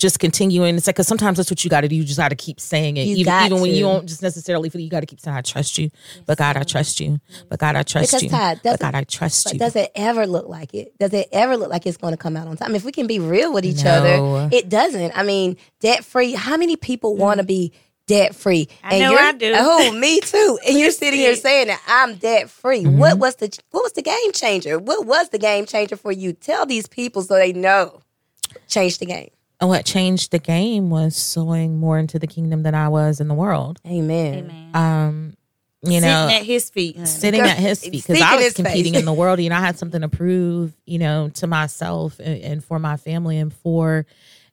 Just 0.00 0.18
continuing. 0.18 0.76
It's 0.76 0.86
like 0.86 0.96
because 0.96 1.06
sometimes 1.06 1.36
that's 1.36 1.50
what 1.50 1.62
you 1.62 1.68
got 1.70 1.82
to 1.82 1.88
do. 1.88 1.94
You 1.94 2.04
just 2.04 2.18
got 2.18 2.30
to 2.30 2.34
keep 2.34 2.58
saying 2.58 2.96
it, 2.96 3.02
You 3.02 3.16
even, 3.18 3.24
got 3.26 3.46
even 3.46 3.60
when 3.60 3.70
you 3.70 3.82
don't 3.82 4.06
just 4.08 4.22
necessarily 4.22 4.70
feel. 4.70 4.80
You 4.80 4.88
got 4.88 5.00
to 5.00 5.06
keep 5.06 5.20
saying, 5.20 5.36
"I 5.36 5.42
trust 5.42 5.76
you," 5.76 5.90
but 6.26 6.38
God, 6.38 6.56
I 6.56 6.62
trust 6.62 6.98
you. 7.00 7.20
But 7.50 7.58
God, 7.60 7.76
I 7.76 7.82
trust 7.82 8.10
Because, 8.10 8.22
you. 8.22 8.30
Todd, 8.30 8.60
But 8.62 8.70
doesn't- 8.70 8.80
God, 8.80 8.94
I 8.94 9.04
trust 9.04 9.52
you. 9.52 9.58
does 9.58 9.76
it 9.76 9.92
ever 9.94 10.26
look 10.26 10.48
like 10.48 10.72
it? 10.74 10.96
Does 10.98 11.12
it 11.12 11.28
ever 11.32 11.56
look 11.56 11.68
like 11.70 11.86
it's 11.86 11.98
going 11.98 12.12
to 12.14 12.16
come 12.16 12.34
out 12.36 12.48
on 12.48 12.56
time? 12.56 12.74
If 12.74 12.82
we 12.84 12.92
can 12.92 13.06
be 13.06 13.18
real 13.18 13.52
with 13.52 13.64
each 13.66 13.84
No. 13.84 13.90
other, 13.90 14.48
it 14.50 14.68
doesn't. 14.70 15.16
I 15.16 15.22
mean, 15.22 15.56
debt 15.80 16.02
free. 16.04 16.32
How 16.32 16.56
many 16.56 16.76
people 16.76 17.14
want 17.14 17.38
to 17.38 17.44
be 17.44 17.70
debt 18.06 18.34
free? 18.34 18.68
I 18.82 19.00
know 19.00 19.14
I 19.14 19.32
do. 19.32 19.52
Oh, 19.58 19.92
me 19.92 20.20
too. 20.20 20.58
And 20.66 20.78
you're 20.78 20.92
sitting 20.92 21.20
here 21.20 21.36
saying 21.36 21.66
that 21.66 21.82
I'm 21.86 22.14
debt 22.16 22.48
free. 22.48 22.84
Mm-hmm. 22.84 22.96
What 22.98 23.18
was 23.18 23.36
the 23.36 23.54
What 23.70 23.82
was 23.82 23.92
the 23.92 24.02
game 24.02 24.32
changer? 24.32 24.78
What 24.78 25.04
was 25.04 25.28
the 25.28 25.38
game 25.38 25.66
changer 25.66 25.96
for 25.96 26.10
you? 26.10 26.32
Tell 26.32 26.64
these 26.64 26.86
people 26.88 27.20
so 27.20 27.34
they 27.34 27.52
know. 27.52 28.00
Change 28.66 28.96
the 28.96 29.04
game. 29.06 29.28
And 29.60 29.68
what 29.68 29.84
changed 29.84 30.30
the 30.30 30.38
game 30.38 30.88
was 30.90 31.14
sowing 31.16 31.78
more 31.78 31.98
into 31.98 32.18
the 32.18 32.26
kingdom 32.26 32.62
than 32.62 32.74
I 32.74 32.88
was 32.88 33.20
in 33.20 33.28
the 33.28 33.34
world. 33.34 33.78
Amen. 33.86 34.50
Amen. 34.50 34.70
Um, 34.74 35.34
you 35.82 36.00
know, 36.00 36.28
Sitting 36.28 36.36
at 36.40 36.46
his 36.46 36.70
feet. 36.70 36.96
honey. 36.96 37.06
sitting 37.06 37.40
at 37.40 37.58
his 37.58 37.80
feet 37.82 37.92
because 37.92 38.20
I 38.20 38.36
was 38.36 38.52
competing 38.54 38.94
in 38.94 39.04
the 39.06 39.12
world. 39.12 39.40
You 39.40 39.48
know, 39.50 39.56
I 39.56 39.60
had 39.60 39.78
something 39.78 40.00
to 40.02 40.08
prove, 40.08 40.72
you 40.84 40.98
know, 40.98 41.30
to 41.34 41.46
myself 41.46 42.18
and, 42.18 42.42
and 42.42 42.64
for 42.64 42.78
my 42.78 42.96
family 42.96 43.38
and 43.38 43.52
for 43.52 44.04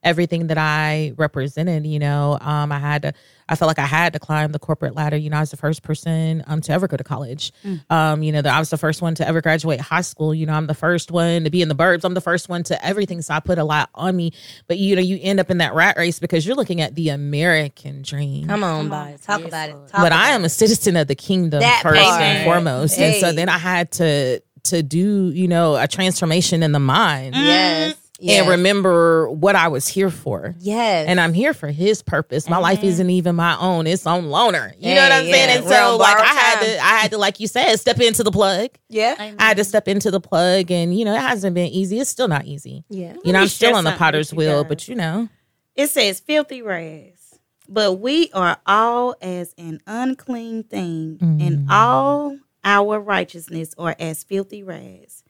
everything 0.04 0.48
that 0.48 0.58
I 0.58 1.14
represented. 1.18 1.86
You 1.86 2.00
know, 2.00 2.38
um, 2.42 2.72
I 2.72 2.80
had 2.80 3.02
to, 3.04 3.14
I 3.50 3.56
felt 3.56 3.68
like 3.68 3.80
I 3.80 3.86
had 3.86 4.14
to 4.14 4.20
climb 4.20 4.52
the 4.52 4.60
corporate 4.60 4.96
ladder. 4.96 5.18
You 5.18 5.30
know, 5.30 5.38
I 5.38 5.40
was 5.42 5.52
the 5.52 5.58
first 5.58 5.84
person 5.84 6.44
um, 6.48 6.62
to 6.62 6.72
ever 6.74 6.88
go 6.88 6.98
to 6.98 7.04
college. 7.04 7.52
Um, 7.90 8.24
you 8.24 8.32
know, 8.32 8.42
that 8.42 8.54
I 8.54 8.60
was 8.60 8.70
the 8.70 8.78
first 8.78 9.02
one 9.02 9.16
to 9.16 9.28
ever 9.28 9.42
graduate 9.42 9.80
high 9.82 10.02
school. 10.02 10.34
You 10.34 10.46
know, 10.46 10.54
I'm 10.54 10.68
the 10.68 10.74
first 10.74 11.12
one 11.12 11.44
to 11.46 11.50
be 11.50 11.62
in 11.62 11.70
the 11.70 11.76
burbs. 11.76 12.04
I'm 12.04 12.14
the 12.14 12.22
first 12.22 12.50
one 12.50 12.64
to 12.64 12.86
everything. 12.86 13.22
So 13.22 13.34
I 13.34 13.40
put 13.40 13.58
a 13.58 13.64
lot 13.64 13.90
on 13.96 14.16
me. 14.16 14.32
But 14.68 14.78
you 14.78 14.96
know, 14.96 15.02
you 15.02 15.18
end 15.22 15.40
up 15.40 15.50
in 15.50 15.60
that 15.60 15.74
rat 15.74 15.98
race 15.98 16.20
because 16.20 16.46
you're 16.46 16.56
looking 16.56 16.82
at 16.82 16.96
the 16.96 17.10
American 17.10 18.02
dream. 18.02 18.48
Come 18.48 18.64
on, 18.64 18.82
Come 18.82 18.90
body. 18.90 19.14
on. 19.14 19.18
Talk 19.20 19.40
Yes, 19.40 19.48
about 19.48 19.70
it. 19.70 19.74
Talk 19.90 20.02
but 20.02 20.12
I 20.12 20.30
am 20.30 20.44
a 20.44 20.50
citizen 20.50 20.96
of 20.98 21.08
the 21.08 21.16
kingdom 21.16 21.60
That 21.62 21.82
first 21.84 22.02
part. 22.02 22.22
and 22.22 22.44
foremost. 22.46 22.98
And 23.00 23.16
so 23.16 23.32
then 23.32 23.50
I 23.50 23.58
had 23.58 23.92
to 23.94 24.42
to 24.66 24.84
do, 24.84 25.30
you 25.30 25.48
know, 25.48 25.78
a 25.78 25.88
transformation 25.88 26.62
in 26.62 26.74
the 26.74 26.80
mind 26.80 27.36
yes. 27.36 27.96
Yes. 28.20 28.42
and 28.42 28.50
remember 28.50 29.30
what 29.30 29.56
I 29.56 29.68
was 29.68 29.88
here 29.88 30.10
for. 30.10 30.56
Yes. 30.60 31.08
And 31.08 31.20
I'm 31.20 31.34
here 31.34 31.54
for 31.54 31.70
his 31.70 32.02
purpose. 32.02 32.50
My 32.50 32.58
life 32.58 32.80
mm-hmm. 32.80 32.88
isn't 32.88 33.10
even 33.10 33.36
my 33.36 33.58
own. 33.58 33.88
It's 33.88 34.06
on 34.06 34.26
loaner. 34.26 34.74
You 34.78 34.96
know 34.96 35.02
what 35.02 35.12
I'm 35.12 35.26
Hey, 35.26 35.32
saying? 35.32 35.58
And 35.58 35.66
We're 35.66 35.72
so 35.72 35.94
on 35.94 36.00
like 36.00 36.16
I 36.16 36.20
borrowed 36.20 36.28
had 36.28 36.54
time. 36.56 36.64
to 36.66 36.80
I 36.80 36.90
had 37.00 37.12
to, 37.12 37.18
like 37.18 37.40
you 37.40 37.48
said, 37.48 37.76
step 37.78 38.00
into 38.00 38.24
the 38.24 38.32
plug. 38.32 38.70
yeah. 38.90 39.16
I 39.18 39.44
had 39.44 39.58
to 39.58 39.64
step 39.64 39.88
into 39.88 40.12
the 40.12 40.20
plug 40.20 40.72
and 40.72 40.98
you 40.98 41.06
know, 41.06 41.14
it 41.14 41.22
hasn't 41.22 41.54
been 41.54 41.68
easy. 41.68 42.00
It's 42.00 42.10
still 42.10 42.28
not 42.28 42.46
easy. 42.46 42.84
Yeah. 42.90 43.16
You 43.24 43.34
know, 43.34 43.42
I'm 43.42 43.48
still 43.48 43.76
on 43.76 43.84
the 43.84 43.92
potter's 43.94 44.34
wheel, 44.34 44.64
guys. 44.64 44.70
but 44.70 44.88
you 44.88 44.96
know. 44.96 45.30
It 45.76 45.90
says 45.92 46.20
filthy 46.20 46.64
rags, 46.64 47.38
but 47.70 48.00
we 48.00 48.32
are 48.34 48.58
all 48.66 49.16
as 49.22 49.54
an 49.60 49.80
unclean 49.86 50.64
thing, 50.64 51.20
and 51.22 51.40
mm. 51.40 51.66
all 51.70 52.36
our 52.64 53.00
righteousness 53.00 53.76
are 53.78 53.96
as 54.00 54.24
filthy 54.24 54.64
rags. 54.64 55.24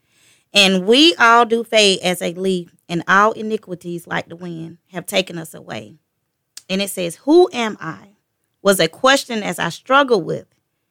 And 0.58 0.88
we 0.88 1.14
all 1.16 1.46
do 1.46 1.64
fade 1.64 2.00
as 2.00 2.20
a 2.20 2.34
leaf, 2.34 2.76
and 2.90 3.04
all 3.08 3.32
iniquities, 3.34 4.08
like 4.08 4.28
the 4.28 4.36
wind, 4.36 4.80
have 4.92 5.06
taken 5.06 5.38
us 5.38 5.54
away. 5.54 5.98
And 6.68 6.82
it 6.82 6.90
says, 6.90 7.18
Who 7.18 7.48
am 7.54 7.78
I? 7.80 8.16
was 8.64 8.80
a 8.80 8.88
question 8.88 9.44
as 9.44 9.60
I 9.60 9.70
struggled 9.70 10.26
with. 10.26 10.48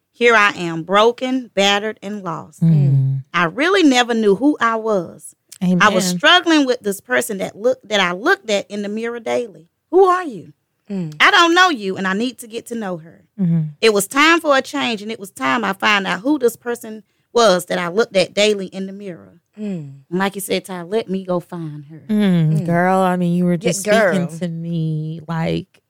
Here 0.09 0.35
I 0.35 0.51
am, 0.51 0.83
broken, 0.83 1.51
battered, 1.53 1.99
and 2.01 2.23
lost. 2.23 2.63
Mm-hmm. 2.63 3.17
I 3.33 3.43
really 3.43 3.83
never 3.83 4.13
knew 4.13 4.35
who 4.35 4.57
I 4.61 4.77
was. 4.77 5.35
Amen. 5.61 5.81
I 5.81 5.89
was 5.89 6.07
struggling 6.07 6.65
with 6.65 6.79
this 6.79 7.01
person 7.01 7.39
that 7.39 7.57
look 7.57 7.79
that 7.83 7.99
I 7.99 8.13
looked 8.13 8.49
at 8.49 8.71
in 8.71 8.83
the 8.83 8.89
mirror 8.89 9.19
daily. 9.19 9.69
Who 9.91 10.05
are 10.05 10.23
you? 10.23 10.53
Mm. 10.89 11.15
I 11.19 11.29
don't 11.29 11.53
know 11.53 11.69
you, 11.69 11.97
and 11.97 12.07
I 12.07 12.13
need 12.13 12.37
to 12.39 12.47
get 12.47 12.67
to 12.67 12.75
know 12.75 12.97
her. 12.97 13.25
Mm-hmm. 13.37 13.61
It 13.81 13.93
was 13.93 14.07
time 14.07 14.39
for 14.39 14.55
a 14.55 14.61
change, 14.61 15.01
and 15.01 15.11
it 15.11 15.19
was 15.19 15.29
time 15.29 15.65
I 15.65 15.73
find 15.73 16.07
out 16.07 16.21
who 16.21 16.39
this 16.39 16.55
person 16.55 17.03
was 17.33 17.65
that 17.65 17.77
I 17.77 17.89
looked 17.89 18.15
at 18.15 18.33
daily 18.33 18.67
in 18.67 18.85
the 18.85 18.93
mirror. 18.93 19.41
And 19.57 20.05
like 20.09 20.35
you 20.35 20.41
said, 20.41 20.65
Ty, 20.65 20.83
let 20.83 21.09
me 21.09 21.25
go 21.25 21.39
find 21.39 21.85
her. 21.85 22.03
Mm, 22.07 22.65
girl, 22.65 22.99
I 22.99 23.15
mean, 23.17 23.35
you 23.35 23.45
were 23.45 23.57
just 23.57 23.83
girl. 23.85 24.11
speaking 24.11 24.39
to 24.39 24.47
me 24.47 25.21
like 25.27 25.81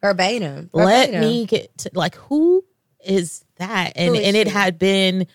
Verbatim. 0.00 0.70
let 0.72 1.06
Verbatim. 1.10 1.20
me 1.20 1.46
get 1.46 1.76
to 1.78 1.90
like 1.94 2.14
who 2.16 2.64
is 3.04 3.44
that 3.56 3.92
and 3.96 4.14
is 4.16 4.26
and 4.26 4.36
it 4.36 4.48
had 4.48 4.78
been 4.78 5.26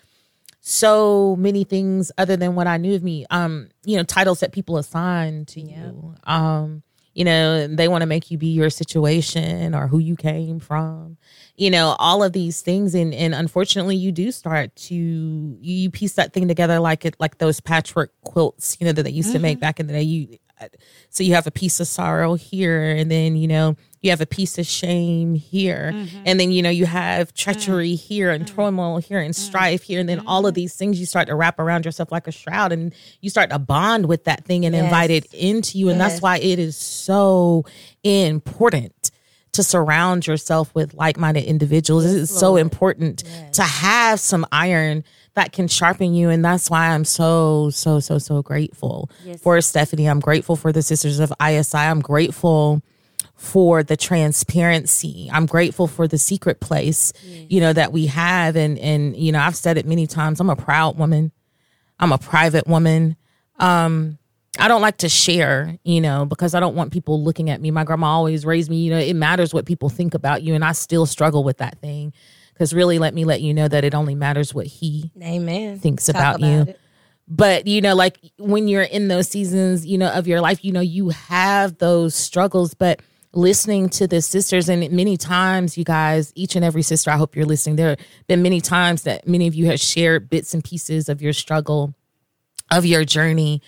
so 0.60 1.36
many 1.38 1.64
things 1.64 2.12
other 2.18 2.36
than 2.36 2.56
what 2.56 2.68
i 2.68 2.76
knew 2.78 2.96
of 2.96 3.04
me 3.04 3.26
um 3.30 3.70
you 3.86 3.96
know 3.96 4.04
titles 4.04 4.42
that 4.42 4.52
people 4.52 4.78
assign 4.78 5.46
to 5.46 5.62
you 5.62 6.16
um 6.26 6.84
you 7.18 7.26
know 7.26 7.68
they 7.68 7.88
want 7.88 8.04
to 8.04 8.06
make 8.06 8.30
you 8.30 8.38
be 8.38 8.48
your 8.48 8.70
situation 8.70 9.74
or 9.74 9.88
who 9.88 9.98
you 9.98 10.16
came 10.16 10.60
from 10.60 11.18
you 11.58 11.72
know 11.72 11.96
all 12.00 12.24
of 12.24 12.32
these 12.32 12.62
things. 12.62 12.94
And 12.96 13.14
and 13.14 13.34
unfortunately 13.34 13.96
you 13.96 14.12
do 14.12 14.32
start 14.32 14.74
to 14.76 14.96
you, 14.96 15.90
piece 15.90 16.14
that 16.14 16.32
thing 16.32 16.48
together 16.48 16.80
like 16.80 17.04
it 17.04 17.16
like 17.20 17.40
those 17.40 17.60
patchwork 17.60 18.14
quilts 18.22 18.78
you 18.80 18.86
know 18.86 18.94
that 18.94 19.04
they 19.04 19.10
used 19.10 19.34
to 19.34 19.40
make 19.40 19.58
mm-hmm. 19.58 19.62
back 19.62 19.80
in 19.80 19.88
the 19.88 19.94
day. 19.94 20.04
You 20.04 20.38
so 21.10 21.24
you 21.24 21.34
have 21.34 21.48
a 21.48 21.52
piece 21.52 21.80
of 21.80 21.88
sorrow 21.88 22.36
here 22.36 22.92
and 22.92 23.12
then 23.12 23.36
you 23.36 23.48
know 23.48 23.76
you 24.02 24.12
have 24.12 24.22
a 24.22 24.26
piece 24.26 24.58
of 24.58 24.66
shame 24.66 25.36
here. 25.36 25.92
Mm-hmm. 25.94 26.24
And 26.26 26.40
then 26.40 26.52
you 26.52 26.62
know 26.62 26.70
you 26.70 26.86
have 26.86 27.34
treachery 27.34 27.94
mm-hmm. 27.94 28.08
here 28.08 28.32
and 28.32 28.46
mm-hmm. 28.46 28.56
turmoil 28.56 28.98
here 28.98 29.20
and 29.20 29.36
strife 29.36 29.84
here. 29.84 30.00
And 30.00 30.08
then 30.08 30.26
all 30.28 30.46
of 30.46 30.54
these 30.54 30.76
things 30.76 31.00
you 31.00 31.06
start 31.06 31.28
to 31.28 31.36
wrap 31.36 31.60
around 31.60 31.86
yourself 31.86 32.12
like 32.12 32.28
a 32.28 32.32
shroud 32.32 32.72
and 32.72 32.94
you 33.22 33.30
start 33.30 33.50
to 33.50 33.60
bond 33.60 34.06
with 34.08 34.26
that 34.26 34.46
thing 34.46 34.66
and 34.66 34.76
invite 34.76 35.10
it 35.10 35.34
into 35.34 35.78
you. 35.78 35.90
And 35.90 36.00
that's 36.00 36.22
why 36.22 36.38
it 36.38 36.60
is 36.60 36.78
so 36.78 37.66
important 38.04 39.12
to 39.54 39.64
surround 39.64 40.28
yourself 40.28 40.74
with 40.76 40.94
like-minded 40.94 41.44
individuals. 41.44 42.06
It 42.06 42.16
is 42.16 42.30
so 42.30 42.58
important 42.58 43.24
to 43.54 43.64
have 43.64 44.20
some 44.20 44.46
iron 44.52 45.04
that 45.38 45.54
can 45.54 45.68
sharpen 45.68 46.14
you 46.16 46.30
and 46.30 46.44
that's 46.44 46.68
why 46.70 46.88
i'm 46.90 47.06
so 47.06 47.70
so 47.70 48.00
so 48.00 48.18
so 48.18 48.42
grateful 48.42 49.10
for 49.38 49.62
stephanie. 49.62 50.08
I'm 50.10 50.20
grateful 50.20 50.56
for 50.56 50.72
the 50.72 50.82
sisters 50.82 51.20
of 51.20 51.32
isi 51.40 51.78
i'm 51.78 52.02
grateful 52.02 52.82
for 53.36 53.84
the 53.84 53.96
transparency. 53.96 55.30
I'm 55.32 55.46
grateful 55.46 55.86
for 55.86 56.08
the 56.08 56.18
secret 56.18 56.60
place 56.60 57.14
you 57.24 57.60
know 57.62 57.72
that 57.72 57.94
we 57.94 58.08
have. 58.08 58.56
And 58.56 58.80
and 58.80 59.16
you 59.16 59.32
know 59.32 59.40
i've 59.40 59.56
said 59.56 59.78
it 59.78 59.86
many 59.86 60.08
times 60.08 60.40
i'm 60.40 60.50
a 60.50 60.56
proud 60.56 60.98
woman. 60.98 61.32
I'm 62.00 62.12
a 62.12 62.18
private 62.18 62.68
woman. 62.68 63.16
Um 63.60 64.18
I 64.60 64.68
don't 64.68 64.82
like 64.82 64.98
to 64.98 65.10
share, 65.10 65.78
you 65.84 66.02
know, 66.02 66.26
because 66.26 66.56
I 66.56 66.60
don't 66.60 66.76
want 66.76 66.92
people 66.92 67.24
looking 67.24 67.52
at 67.52 67.62
me. 67.62 67.70
My 67.70 67.84
grandma 67.84 68.08
always 68.08 68.44
raised 68.44 68.72
me, 68.72 68.78
you 68.78 68.90
know, 68.90 68.98
it 68.98 69.14
matters 69.16 69.54
what 69.54 69.68
people 69.68 69.90
think 69.90 70.16
about 70.16 70.42
you. 70.42 70.56
And 70.56 70.66
I 70.66 70.72
still 70.72 71.06
struggle 71.06 71.44
with 71.44 71.58
that 71.60 71.80
thing. 71.80 72.12
Because 72.58 72.74
really, 72.74 72.98
let 72.98 73.14
me 73.14 73.24
let 73.24 73.42
you 73.42 73.54
know 73.54 73.68
that 73.68 73.84
it 73.84 73.94
only 73.94 74.16
matters 74.16 74.54
what 74.54 74.66
he 74.66 75.12
Amen. 75.22 75.78
thinks 75.80 76.08
Talk 76.08 76.16
about, 76.16 76.40
you. 76.40 76.62
it. 76.62 76.80
But, 77.28 77.68
you 77.68 77.82
know, 77.82 77.94
like 77.94 78.20
when 78.40 78.68
you're 78.68 78.82
in 78.82 79.10
those 79.10 79.28
seasons, 79.28 79.86
you 79.86 79.98
know, 79.98 80.08
of 80.08 80.28
your 80.28 80.42
life, 80.42 80.64
you 80.64 80.72
know, 80.72 80.82
you 80.82 81.10
have 81.10 81.78
those 81.78 82.16
struggles. 82.16 82.74
But 82.74 83.02
listening 83.34 83.90
to 83.90 84.08
the 84.08 84.22
sisters, 84.22 84.70
and 84.70 84.90
many 84.92 85.18
times, 85.18 85.78
you 85.78 85.84
guys, 85.84 86.32
each 86.36 86.56
and 86.56 86.66
every 86.66 86.82
sister, 86.82 87.12
I 87.12 87.18
hope 87.18 87.36
you're 87.36 87.46
listening. 87.46 87.76
There 87.76 87.90
have 87.90 88.00
been 88.28 88.42
many 88.42 88.62
times 88.62 89.04
that 89.04 89.28
many 89.28 89.46
of 89.46 89.54
you 89.54 89.68
have 89.68 89.80
shared 89.80 90.30
bits 90.30 90.54
and 90.54 90.64
pieces 90.64 91.10
of 91.10 91.22
your 91.22 91.34
struggle, 91.34 91.94
of 92.72 92.86
your 92.86 93.06
journey 93.06 93.62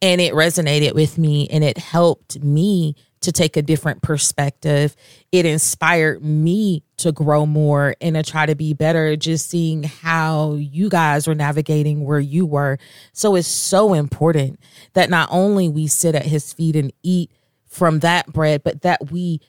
and 0.00 0.20
it 0.20 0.32
resonated 0.34 0.94
with 0.94 1.18
me 1.18 1.48
and 1.48 1.64
it 1.64 1.78
helped 1.78 2.42
me 2.42 2.94
to 3.20 3.32
take 3.32 3.56
a 3.56 3.62
different 3.62 4.02
perspective. 4.02 4.94
It 5.32 5.44
inspired 5.44 6.22
me 6.22 6.82
to 6.98 7.12
grow 7.12 7.46
more 7.46 7.94
and 8.00 8.16
to 8.16 8.22
try 8.22 8.46
to 8.46 8.54
be 8.54 8.74
better, 8.74 9.16
just 9.16 9.48
seeing 9.50 9.82
how 9.82 10.54
you 10.54 10.88
guys 10.88 11.26
were 11.26 11.34
navigating 11.34 12.04
where 12.04 12.20
you 12.20 12.46
were. 12.46 12.78
So 13.12 13.34
it's 13.34 13.48
so 13.48 13.94
important 13.94 14.60
that 14.94 15.10
not 15.10 15.28
only 15.30 15.68
we 15.68 15.86
sit 15.86 16.14
at 16.14 16.26
his 16.26 16.52
feet 16.52 16.76
and 16.76 16.92
eat 17.02 17.30
from 17.66 18.00
that 18.00 18.32
bread, 18.32 18.62
but 18.62 18.82
that 18.82 19.10
we 19.10 19.40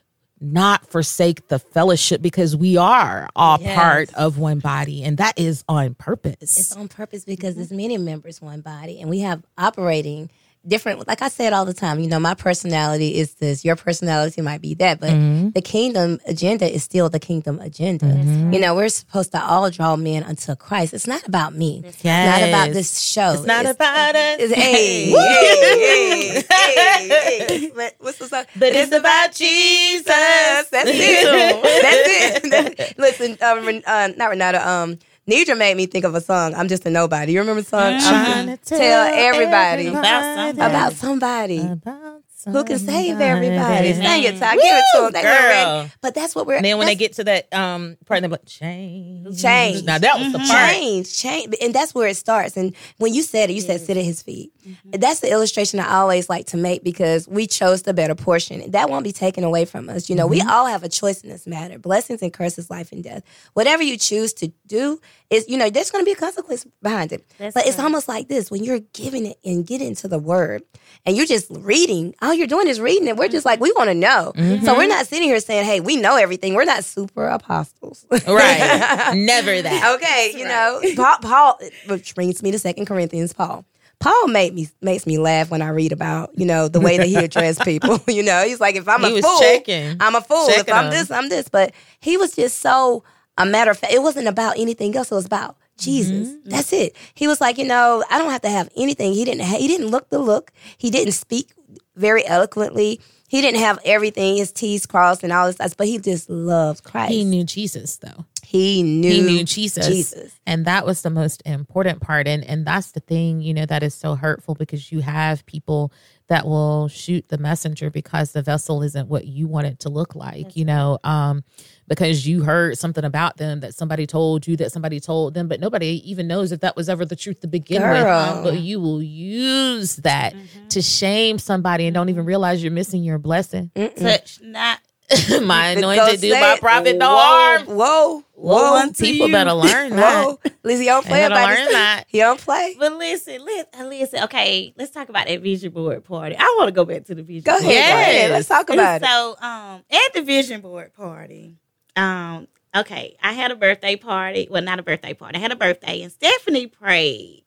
not 0.42 0.90
forsake 0.90 1.48
the 1.50 1.60
fellowship 1.60 2.22
because 2.22 2.56
we 2.56 2.78
are 2.78 3.28
all 3.36 3.58
Yes. 3.60 3.76
part 3.76 4.14
of 4.14 4.38
one 4.38 4.60
body 4.60 5.04
and 5.04 5.18
that 5.18 5.38
is 5.38 5.64
on 5.68 5.96
purpose. 5.96 6.58
It's 6.58 6.76
on 6.76 6.88
purpose 6.88 7.26
because 7.26 7.52
mm-hmm. 7.52 7.60
there's 7.60 7.72
many 7.72 7.98
members, 7.98 8.42
one 8.42 8.62
body, 8.62 9.02
and 9.02 9.10
we 9.10 9.20
have 9.20 9.44
operating 9.58 10.30
different. 10.68 11.08
Like 11.08 11.22
I 11.22 11.30
said 11.30 11.54
all 11.54 11.66
the 11.66 11.74
time, 11.74 12.00
you 12.00 12.08
know, 12.08 12.20
my 12.20 12.34
personality 12.34 13.16
is 13.16 13.36
this. 13.36 13.64
Your 13.66 13.76
personality 13.76 14.42
might 14.42 14.62
be 14.62 14.74
that, 14.76 15.00
but 15.00 15.10
Mm-hmm. 15.10 15.50
the 15.52 15.62
kingdom 15.62 16.20
agenda 16.28 16.72
is 16.72 16.84
still 16.84 17.10
the 17.10 17.20
kingdom 17.20 17.60
agenda. 17.60 18.06
You 18.54 18.60
know, 18.60 18.76
we're 18.76 18.90
supposed 18.90 19.32
to 19.32 19.42
all 19.44 19.70
draw 19.72 19.96
men 19.96 20.24
unto 20.24 20.56
Christ. 20.56 20.94
It's 20.94 21.08
not 21.08 21.28
about 21.28 21.54
me. 21.56 21.82
It's 21.86 22.04
not 22.04 22.42
about 22.44 22.72
this 22.74 23.00
show. 23.02 23.32
It's 23.34 23.46
not 23.46 23.66
about 23.66 24.16
us. 24.16 24.38
It's, 24.40 24.54
hey, 24.54 25.12
hey, 25.12 26.44
hey, 26.50 27.08
hey, 27.08 27.48
hey. 27.48 27.70
What- 27.74 27.96
What's 28.00 28.18
the 28.20 28.28
song? 28.28 28.46
But 28.56 28.74
it's 28.74 28.92
about 28.92 29.32
Jesus. 29.34 30.06
That's 30.06 30.70
it. 30.74 31.62
That's 31.82 32.80
it. 32.80 32.98
Listen, 32.98 33.38
um, 33.42 33.82
uh, 33.86 34.10
not 34.18 34.32
Ranada. 34.32 34.66
Um, 34.66 35.00
Nidra 35.30 35.56
made 35.58 35.78
me 35.78 35.86
think 35.86 36.06
of 36.06 36.16
a 36.16 36.22
song. 36.22 36.56
I'm 36.56 36.68
just 36.68 36.86
a 36.86 36.90
nobody. 36.90 37.34
You 37.34 37.40
remember 37.40 37.62
the 37.62 37.70
song? 37.70 37.94
I'm 37.94 38.02
Trying 38.02 38.48
to 38.48 38.58
tell 38.58 39.04
everybody 39.14 39.88
About 39.88 40.24
somebody. 40.56 40.60
about 40.60 40.94
somebody 40.94 41.60
About 41.60 42.09
who 42.46 42.64
can 42.64 42.80
save 42.80 43.20
everybody. 43.20 43.94
Sing 43.94 44.24
it, 44.24 44.40
Ty. 44.40 44.56
Give 44.56 44.64
it 44.64 44.84
to 44.96 45.02
them. 45.02 45.12
They 45.12 45.22
Girl. 45.22 45.32
ready. 45.32 45.92
But 46.02 46.16
that's 46.16 46.36
what 46.36 46.48
we're. 46.48 46.56
And 46.56 46.66
then 46.66 46.78
when 46.78 46.88
they 46.88 46.96
get 46.96 47.14
to 47.14 47.24
that 47.26 47.54
um 47.54 47.98
part, 48.06 48.22
they're 48.22 48.30
like, 48.30 48.46
change. 48.46 49.42
Change. 49.42 49.84
Now 49.84 49.98
that 49.98 50.20
was 50.20 50.32
the 50.32 50.40
part. 50.40 50.72
change, 50.72 51.18
change, 51.18 51.56
and 51.62 51.74
that's 51.74 51.94
where 51.94 52.08
it 52.08 52.18
starts. 52.18 52.58
And 52.58 52.76
when 52.98 53.14
you 53.14 53.24
said 53.24 53.50
it, 53.50 53.54
you 53.54 53.62
said 53.62 53.82
sit 53.82 53.98
at 53.98 54.04
his 54.04 54.22
feet. 54.22 54.54
That's 54.86 55.20
the 55.20 55.32
illustration 55.32 55.80
I 55.80 55.96
always 55.96 56.30
like 56.30 56.48
to 56.48 56.58
make 56.58 56.84
because 56.84 57.28
we 57.28 57.48
chose 57.48 57.84
the 57.84 57.94
better 57.94 58.16
portion. 58.16 58.72
That 58.72 58.90
won't 58.90 59.04
be 59.04 59.12
taken 59.12 59.44
away 59.44 59.66
from 59.66 59.90
us. 59.90 60.10
You 60.10 60.16
know, 60.16 60.28
we 60.28 60.42
all 60.42 60.66
have 60.68 60.84
a 60.84 60.90
choice 60.90 61.22
in 61.22 61.30
this 61.30 61.48
matter: 61.48 61.80
blessings 61.80 62.22
and 62.22 62.32
curses, 62.32 62.70
life 62.70 62.92
and 62.92 63.04
death. 63.04 63.24
Whatever 63.54 63.84
you 63.84 63.98
choose 63.98 64.34
to 64.34 64.52
do 64.68 65.00
is, 65.30 65.48
you 65.50 65.58
know, 65.58 65.70
there's 65.70 65.92
going 65.92 66.04
to 66.04 66.06
be 66.06 66.14
a 66.14 66.16
consequence 66.16 66.66
behind 66.82 67.12
it. 67.12 67.26
That's 67.38 67.54
but 67.54 67.68
it's 67.68 67.80
almost 67.80 68.08
like 68.08 68.28
this: 68.28 68.52
when 68.52 68.64
you're 68.64 68.80
giving 68.94 69.26
it 69.26 69.38
and 69.44 69.66
get 69.66 69.82
into 69.82 70.08
the 70.08 70.20
Word, 70.20 70.64
and 71.06 71.18
you're 71.18 71.26
just 71.26 71.48
reading. 71.52 72.16
All 72.30 72.36
you're 72.36 72.46
doing 72.46 72.68
is 72.68 72.80
reading 72.80 73.08
it. 73.08 73.18
We're 73.18 73.28
just 73.28 73.44
like 73.44 73.60
we 73.60 73.72
want 73.72 73.90
to 73.90 73.96
know. 73.96 74.34
Mm-hmm. 74.36 74.64
So 74.64 74.78
we're 74.78 74.88
not 74.88 75.08
sitting 75.08 75.28
here 75.28 75.40
saying, 75.40 75.66
"Hey, 75.66 75.80
we 75.80 75.96
know 75.96 76.16
everything." 76.16 76.54
We're 76.54 76.64
not 76.64 76.86
super 76.86 77.28
apostles, 77.28 78.06
Right. 78.12 79.14
Never 79.16 79.60
that. 79.60 79.96
Okay, 79.96 80.34
you 80.38 80.46
know, 80.46 80.80
Paul, 80.96 81.18
Paul, 81.24 81.60
which 81.88 82.14
brings 82.14 82.44
me 82.44 82.52
to 82.52 82.60
Second 82.60 82.86
Corinthians. 82.86 83.34
Paul, 83.34 83.66
Paul 84.00 84.28
made 84.28 84.54
me 84.54 84.70
makes 84.80 85.08
me 85.08 85.18
laugh 85.18 85.50
when 85.50 85.64
I 85.64 85.70
read 85.70 85.92
about 85.92 86.30
you 86.36 86.46
know 86.46 86.68
the 86.68 86.80
way 86.80 86.98
that 86.98 87.08
he 87.08 87.16
addressed 87.16 87.62
people. 87.66 88.00
you 88.08 88.22
know, 88.22 88.44
he's 88.46 88.60
like, 88.60 88.76
if 88.76 88.88
I'm 88.88 89.02
He 89.02 89.18
a 89.18 89.22
fool, 89.24 89.40
checking. 89.40 89.98
I'm 90.00 90.14
a 90.14 90.22
fool. 90.22 90.50
If 90.50 90.72
I'm 90.72 90.92
this, 90.92 91.10
I'm 91.10 91.30
this. 91.30 91.50
But 91.50 91.74
he 92.00 92.16
was 92.16 92.36
just 92.36 92.60
so 92.60 93.04
a 93.40 93.46
matter 93.48 93.72
of 93.72 93.80
fact. 93.80 93.92
It 93.92 94.04
wasn't 94.04 94.28
about 94.28 94.60
anything 94.60 94.96
else. 94.96 95.12
It 95.12 95.16
was 95.16 95.26
about 95.26 95.58
Jesus. 95.80 96.30
Mm-hmm. 96.30 96.50
That's 96.50 96.74
it. 96.74 96.96
He 97.14 97.28
was 97.28 97.42
like, 97.42 97.58
you 97.58 97.66
know, 97.66 98.04
I 98.10 98.18
don't 98.18 98.32
have 98.32 98.42
to 98.42 98.50
have 98.50 98.70
anything. 98.76 99.14
He 99.14 99.26
didn't. 99.26 99.42
Ha- 99.42 99.58
he 99.58 99.68
didn't 99.68 99.88
look 99.88 100.10
the 100.10 100.20
look. 100.20 100.52
He 100.78 100.90
didn't 100.90 101.14
speak 101.14 101.52
very 101.96 102.26
eloquently. 102.26 103.00
He 103.28 103.42
didn't 103.42 103.60
have 103.60 103.78
everything, 103.86 104.38
his 104.38 104.52
T's 104.52 104.88
crossed 104.88 105.24
and 105.24 105.32
all 105.32 105.46
this 105.46 105.56
stuff, 105.56 105.78
but 105.78 105.86
he 105.86 106.00
just 106.00 106.32
loved 106.32 106.84
Christ. 106.84 107.12
He 107.12 107.24
knew 107.24 107.44
Jesus 107.44 107.98
though. 107.98 108.26
He 108.44 108.82
knew, 108.82 109.12
he 109.12 109.22
knew 109.22 109.44
Jesus. 109.44 109.86
Jesus. 109.86 110.40
And 110.48 110.66
that 110.66 110.84
was 110.84 111.04
the 111.04 111.12
most 111.12 111.44
important 111.46 112.02
part. 112.02 112.28
And 112.28 112.44
and 112.44 112.66
that's 112.66 112.94
the 112.94 113.02
thing, 113.02 113.42
you 113.42 113.54
know, 113.54 113.68
that 113.68 113.84
is 113.84 113.94
so 113.94 114.16
hurtful 114.16 114.56
because 114.56 114.92
you 114.92 115.02
have 115.02 115.46
people 115.46 115.94
that 116.30 116.46
will 116.46 116.88
shoot 116.88 117.28
the 117.28 117.38
messenger 117.40 117.90
because 117.90 118.32
the 118.32 118.42
vessel 118.44 118.84
isn't 118.84 119.10
what 119.10 119.26
you 119.26 119.48
want 119.48 119.66
it 119.66 119.80
to 119.80 119.90
look 119.90 120.16
like, 120.16 120.56
you 120.56 120.64
know, 120.64 121.00
um, 121.04 121.44
because 121.88 122.28
you 122.28 122.44
heard 122.44 122.78
something 122.78 123.04
about 123.04 123.38
them 123.38 123.62
that 123.62 123.74
somebody 123.74 124.06
told 124.06 124.46
you 124.48 124.56
that 124.58 124.72
somebody 124.72 125.00
told 125.00 125.34
them, 125.34 125.48
but 125.48 125.60
nobody 125.60 126.02
even 126.06 126.28
knows 126.28 126.52
if 126.52 126.60
that 126.60 126.76
was 126.76 126.88
ever 126.88 127.04
the 127.04 127.16
truth 127.16 127.40
to 127.42 127.48
begin 127.48 127.82
Girl. 127.82 128.44
with. 128.44 128.44
But 128.44 128.60
you 128.60 128.80
will 128.80 129.02
use 129.02 129.96
that 129.98 130.36
mm-hmm. 130.36 130.68
to 130.68 130.82
shame 130.84 131.40
somebody 131.40 131.88
and 131.88 131.96
don't 131.96 132.10
even 132.10 132.22
mm-hmm. 132.22 132.28
realize 132.28 132.64
you're 132.64 132.72
missing 132.72 133.04
your 133.04 133.18
blessing. 133.18 133.72
Touch 133.98 134.40
not. 134.42 134.80
My 135.42 135.70
anointed 135.70 136.06
ghost 136.06 136.22
do 136.22 136.40
my 136.40 136.58
prophet 136.60 136.96
no 136.96 137.10
whoa, 137.10 137.18
harm. 137.18 137.66
Whoa, 137.66 138.24
Whoa, 138.42 138.90
People 138.98 139.28
you. 139.28 139.34
better 139.34 139.54
learn 139.54 139.90
that. 139.96 140.26
whoa. 140.26 140.40
Lizzie, 140.64 140.86
don't 140.86 141.06
play 141.06 141.24
about 141.26 141.48
learn 141.48 141.56
this. 141.66 141.74
that. 141.74 142.04
He 142.08 142.20
don't 142.20 142.40
play. 142.40 142.76
But 142.80 142.94
listen, 142.94 143.44
let, 143.46 143.76
listen. 143.88 144.24
Okay, 144.24 144.74
let's 144.78 144.92
talk 144.92 145.10
about 145.10 145.28
that 145.28 145.42
vision 145.42 145.72
board 145.72 146.04
party. 146.04 146.36
I 146.38 146.56
want 146.58 146.68
to 146.70 146.72
go 146.72 146.86
back 146.86 147.06
to 147.06 147.16
the 147.16 147.24
vision. 147.24 147.44
Go 147.44 147.58
ahead, 147.58 147.64
board. 147.64 147.76
go 147.76 147.80
ahead. 147.80 148.32
Let's 148.32 148.48
talk 148.48 148.70
about 148.70 149.02
it. 149.02 149.06
So, 149.06 149.36
um, 149.42 149.84
at 149.92 150.14
the 150.14 150.22
vision 150.22 150.62
board 150.62 150.94
party, 150.94 151.58
um, 151.96 152.48
okay, 152.76 153.16
I 153.22 153.34
had 153.34 153.52
a 153.52 153.56
birthday 153.56 153.96
party. 153.96 154.48
Well, 154.50 154.62
not 154.64 154.80
a 154.80 154.84
birthday 154.84 155.14
party. 155.14 155.38
I 155.38 155.40
had 155.42 155.52
a 155.52 155.56
birthday, 155.58 156.02
and 156.02 156.12
Stephanie 156.12 156.68
prayed 156.68 157.44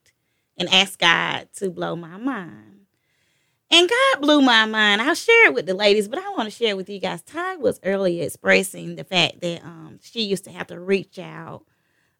and 0.59 0.69
asked 0.69 0.99
God 0.99 1.49
to 1.57 1.71
blow 1.71 1.97
my 1.97 2.17
mind. 2.19 2.82
And 3.73 3.88
God 3.88 4.21
blew 4.21 4.43
my 4.43 4.67
mind. 4.67 5.00
I'll 5.00 5.14
share 5.14 5.47
it 5.47 5.55
with 5.55 5.64
the 5.64 5.73
ladies, 5.73 6.07
but 6.07 6.19
I 6.19 6.29
want 6.37 6.45
to 6.45 6.50
share 6.50 6.71
it 6.71 6.76
with 6.76 6.91
you 6.91 7.00
guys. 7.00 7.23
Ty 7.23 7.57
was 7.57 7.81
earlier 7.83 8.25
expressing 8.25 8.97
the 8.97 9.05
fact 9.05 9.41
that 9.41 9.64
um, 9.64 9.99
she 10.02 10.25
used 10.25 10.45
to 10.45 10.50
have 10.50 10.67
to 10.67 10.79
reach 10.79 11.19
out 11.19 11.64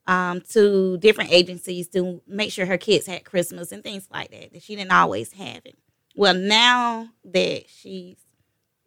um, 0.07 0.41
to 0.51 0.97
different 0.99 1.31
agencies 1.31 1.89
to 1.89 2.23
make 2.27 2.53
sure 2.53 2.65
her 2.65 2.79
kids 2.79 3.07
had 3.07 3.25
Christmas 3.25 3.71
and 3.71 3.85
things 3.85 4.09
like 4.11 4.31
that, 4.31 4.55
that 4.55 4.63
she 4.63 4.77
didn't 4.77 4.93
always 4.93 5.33
have 5.33 5.61
it. 5.67 5.77
Well, 6.17 6.35
now 6.35 7.11
that 7.25 7.65
she's 7.69 8.17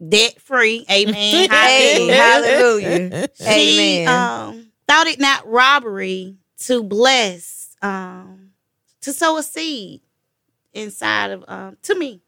debt 0.05 0.41
free, 0.41 0.85
amen. 0.91 1.49
Hallelujah, 1.51 3.29
she 3.35 4.01
Amen. 4.01 4.07
um, 4.07 4.71
thought 4.87 5.07
it 5.07 5.19
not 5.19 5.47
robbery 5.47 6.37
to 6.61 6.83
bless, 6.83 7.75
um, 7.81 8.51
to 9.01 9.13
sow 9.13 9.37
a 9.37 9.43
seed 9.43 10.01
inside 10.73 11.31
of 11.31 11.45
um, 11.47 11.77
to 11.83 11.95
me. 11.97 12.21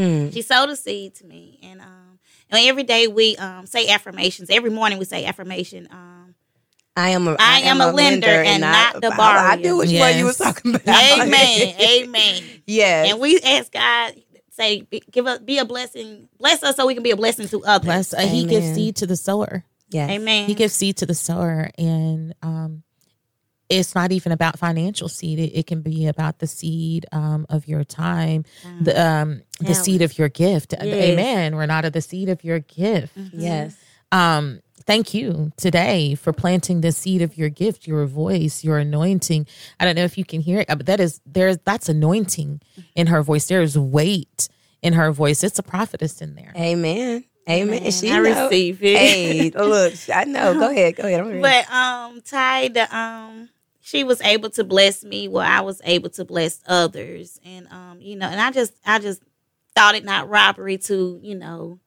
Mm. 0.00 0.32
She 0.32 0.42
sowed 0.42 0.70
a 0.70 0.76
seed 0.76 1.14
to 1.16 1.26
me, 1.26 1.58
and 1.62 1.80
um, 1.80 2.18
and 2.50 2.66
every 2.66 2.82
day 2.84 3.06
we 3.06 3.36
um 3.36 3.66
say 3.66 3.88
affirmations. 3.88 4.48
Every 4.50 4.70
morning 4.70 4.98
we 4.98 5.04
say 5.04 5.24
affirmation. 5.26 5.88
Um, 5.90 6.34
I 6.96 7.10
am 7.10 7.28
a, 7.28 7.36
I 7.38 7.60
am 7.60 7.80
a 7.80 7.92
lender 7.92 8.26
and 8.28 8.62
not 8.62 9.00
the 9.00 9.10
I, 9.12 9.14
I 9.14 9.16
borrower. 9.16 9.56
knew 9.56 9.76
which 9.78 9.92
one 9.92 10.18
you 10.18 10.24
was 10.24 10.38
Yes. 10.40 10.54
talking 10.54 10.74
about. 10.74 10.88
amen, 11.22 11.74
amen. 11.80 12.42
Yes. 12.66 13.10
And 13.10 13.20
we 13.20 13.40
ask 13.40 13.72
God, 13.72 14.14
say, 14.50 14.86
give 15.10 15.26
us, 15.26 15.38
be 15.38 15.58
a 15.58 15.64
blessing, 15.64 16.28
bless 16.38 16.62
us 16.62 16.76
so 16.76 16.86
we 16.86 16.94
can 16.94 17.02
be 17.02 17.12
a 17.12 17.16
blessing 17.16 17.48
to 17.48 17.64
others. 17.64 17.84
Bless, 17.86 18.12
uh, 18.14 18.20
he 18.20 18.44
gives 18.44 18.74
seed 18.74 18.96
to 18.96 19.06
the 19.06 19.16
sower. 19.16 19.64
yes. 19.90 20.10
Amen. 20.10 20.46
He 20.46 20.54
gives 20.54 20.74
seed 20.74 20.96
to 20.98 21.06
the 21.06 21.14
sower, 21.14 21.70
and 21.78 22.34
um, 22.42 22.82
it's 23.70 23.94
not 23.94 24.12
even 24.12 24.32
about 24.32 24.58
financial 24.58 25.08
seed. 25.08 25.38
It, 25.38 25.58
it 25.58 25.66
can 25.66 25.80
be 25.80 26.06
about 26.08 26.40
the 26.40 26.46
seed 26.46 27.06
um, 27.12 27.46
of 27.48 27.66
your 27.68 27.84
time, 27.84 28.44
the 28.82 29.00
um, 29.00 29.42
the 29.60 29.66
Talent. 29.66 29.84
seed 29.84 30.02
of 30.02 30.18
your 30.18 30.28
gift. 30.28 30.72
Yes. 30.72 30.82
Mm-hmm. 30.82 30.94
Amen. 31.20 31.52
Ranada, 31.54 31.92
the 31.92 32.02
seed 32.02 32.28
of 32.28 32.44
your 32.44 32.58
gift. 32.58 33.12
Yes. 33.32 33.76
Um, 34.12 34.60
thank 34.84 35.14
you 35.14 35.52
today 35.56 36.16
for 36.16 36.32
planting 36.32 36.80
the 36.80 36.90
seed 36.90 37.22
of 37.22 37.38
your 37.38 37.48
gift, 37.48 37.86
your 37.86 38.04
voice, 38.06 38.64
your 38.64 38.78
anointing. 38.78 39.46
I 39.78 39.84
don't 39.84 39.94
know 39.94 40.04
if 40.04 40.18
you 40.18 40.24
can 40.24 40.40
hear 40.40 40.58
it, 40.60 40.66
but 40.68 40.86
that 40.86 40.98
is 41.00 41.20
there's 41.24 41.58
that's 41.58 41.88
anointing 41.88 42.60
in 42.96 43.06
her 43.06 43.22
voice. 43.22 43.46
There 43.46 43.62
is 43.62 43.78
weight 43.78 44.48
in 44.82 44.94
her 44.94 45.12
voice. 45.12 45.44
It's 45.44 45.58
a 45.58 45.62
prophetess 45.62 46.20
in 46.20 46.34
there. 46.34 46.52
Amen. 46.56 47.24
Amen. 47.48 47.78
Amen. 47.78 47.90
She 47.92 48.10
I 48.10 48.18
know. 48.18 48.44
receive 48.44 48.82
it. 48.82 48.96
Hey, 48.98 49.50
look, 49.50 49.94
I 50.12 50.24
know. 50.24 50.54
Go 50.54 50.70
ahead. 50.70 50.96
Go 50.96 51.04
ahead. 51.04 51.20
I'm 51.20 51.28
ready. 51.28 51.40
But 51.40 51.70
um, 51.72 52.20
Ty, 52.22 52.68
the 52.68 52.96
um, 52.96 53.48
she 53.80 54.04
was 54.04 54.20
able 54.22 54.50
to 54.50 54.64
bless 54.64 55.02
me 55.04 55.28
where 55.28 55.46
I 55.46 55.60
was 55.60 55.80
able 55.84 56.10
to 56.10 56.24
bless 56.24 56.60
others, 56.66 57.40
and 57.44 57.66
um, 57.68 57.98
you 58.00 58.16
know, 58.16 58.26
and 58.26 58.40
I 58.40 58.50
just, 58.50 58.74
I 58.84 58.98
just 58.98 59.22
thought 59.74 59.94
it 59.94 60.04
not 60.04 60.28
robbery 60.28 60.78
to, 60.78 61.18
you 61.22 61.34
know, 61.34 61.78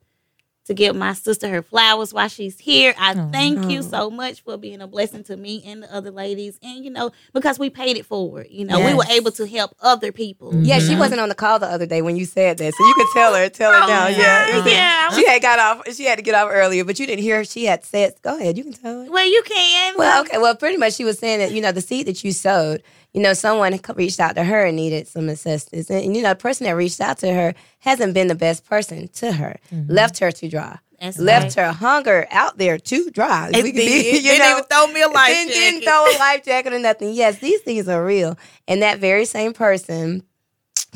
to 0.65 0.73
give 0.73 0.95
my 0.95 1.13
sister 1.13 1.49
her 1.49 1.61
flowers 1.61 2.13
while 2.13 2.27
she's 2.29 2.57
here. 2.59 2.93
I 2.97 3.13
Oh, 3.17 3.29
thank 3.31 3.69
you 3.69 3.81
so 3.83 4.09
much 4.09 4.43
for 4.43 4.57
being 4.57 4.81
a 4.81 4.87
blessing 4.87 5.23
to 5.25 5.35
me 5.37 5.61
and 5.65 5.83
the 5.83 5.93
other 5.93 6.09
ladies, 6.11 6.57
and 6.63 6.83
you 6.85 6.89
know, 6.91 7.11
because 7.33 7.59
we 7.59 7.69
paid 7.69 7.97
it 7.97 8.05
forward. 8.05 8.47
You 8.49 8.65
know, 8.65 8.79
we 8.79 8.93
were 8.93 9.05
able 9.09 9.31
to 9.31 9.45
help 9.45 9.75
other 9.81 10.11
people. 10.11 10.49
Mm-hmm. 10.51 10.63
yeah, 10.63 10.79
she 10.79 10.95
wasn't 10.95 11.19
on 11.21 11.29
the 11.29 11.35
call 11.35 11.59
the 11.59 11.67
other 11.67 11.85
day 11.85 12.01
when 12.01 12.15
you 12.15 12.25
said 12.25 12.57
that, 12.59 12.73
so 12.73 12.87
you 12.87 12.93
could 12.95 13.07
tell 13.13 13.33
her. 13.35 13.49
Tell 13.49 13.71
her 13.73 13.79
Oh, 13.83 13.87
now. 13.87 14.07
Yeah. 14.07 14.47
yeah, 14.47 14.65
yeah. 14.65 15.09
She 15.11 15.25
had 15.27 15.41
got 15.41 15.59
off. 15.59 15.93
She 15.93 16.05
had 16.05 16.15
to 16.17 16.21
get 16.23 16.33
off 16.35 16.49
earlier, 16.51 16.83
but 16.85 16.97
you 16.99 17.05
didn't 17.05 17.23
hear. 17.23 17.37
her. 17.37 17.43
She 17.45 17.65
had 17.65 17.83
said, 17.83 18.13
"Go 18.21 18.37
ahead. 18.37 18.57
You 18.57 18.63
can 18.63 18.73
tell 18.73 19.03
her." 19.03 19.11
Well, 19.11 19.27
you 19.27 19.43
can. 19.45 19.95
Well, 19.97 20.21
okay. 20.23 20.37
Well, 20.37 20.55
pretty 20.55 20.77
much 20.77 20.93
she 20.93 21.03
was 21.05 21.19
saying 21.19 21.39
that, 21.39 21.51
you 21.51 21.61
know, 21.61 21.71
the 21.71 21.81
seed 21.81 22.07
that 22.07 22.23
you 22.23 22.31
sowed, 22.31 22.81
you 23.13 23.21
know, 23.21 23.33
someone 23.33 23.79
reached 23.95 24.19
out 24.19 24.35
to 24.35 24.43
her 24.43 24.65
and 24.65 24.75
needed 24.75 25.07
some 25.07 25.29
assistance. 25.29 25.89
And, 25.89 26.15
you 26.15 26.23
know, 26.23 26.29
the 26.29 26.35
person 26.35 26.65
that 26.65 26.75
reached 26.75 26.99
out 26.99 27.19
to 27.19 27.31
her 27.33 27.53
hasn't 27.79 28.13
been 28.13 28.27
the 28.27 28.35
best 28.35 28.65
person 28.65 29.07
to 29.09 29.31
her, 29.33 29.59
mm-hmm. 29.71 29.91
left 29.91 30.19
her 30.19 30.31
to 30.31 30.49
dry. 30.49 30.79
That's 30.99 31.19
Left 31.19 31.57
right. 31.57 31.65
her 31.65 31.73
hunger 31.73 32.27
out 32.31 32.57
there 32.57 32.77
to 32.77 33.11
dry. 33.11 33.49
It 33.53 33.61
We 33.61 33.73
could 33.73 33.77
did. 33.77 34.15
you 34.23 34.31
Didn't 34.31 34.39
know, 34.39 34.51
even 34.51 34.63
throw 34.63 34.87
me 34.87 35.01
a 35.01 35.09
life 35.09 35.27
didn't, 35.27 35.51
didn't 35.51 35.81
throw 35.81 36.05
a 36.05 36.15
life 36.19 36.45
jacket 36.45 36.71
or 36.71 36.79
nothing. 36.79 37.13
Yes, 37.13 37.39
these 37.39 37.59
things 37.59 37.89
are 37.89 38.03
real. 38.05 38.37
And 38.69 38.81
that 38.81 38.99
very 38.99 39.25
same 39.25 39.51
person 39.51 40.23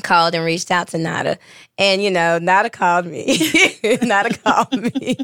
called 0.02 0.34
and 0.34 0.46
reached 0.46 0.70
out 0.70 0.88
to 0.88 0.98
Nada. 0.98 1.38
And, 1.76 2.02
you 2.02 2.10
know, 2.10 2.38
Nada 2.38 2.70
called 2.70 3.04
me. 3.04 3.38
Nada 4.02 4.34
called 4.38 4.80
me. 4.80 5.16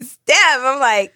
Steph, 0.00 0.60
I'm 0.60 0.80
like, 0.80 1.12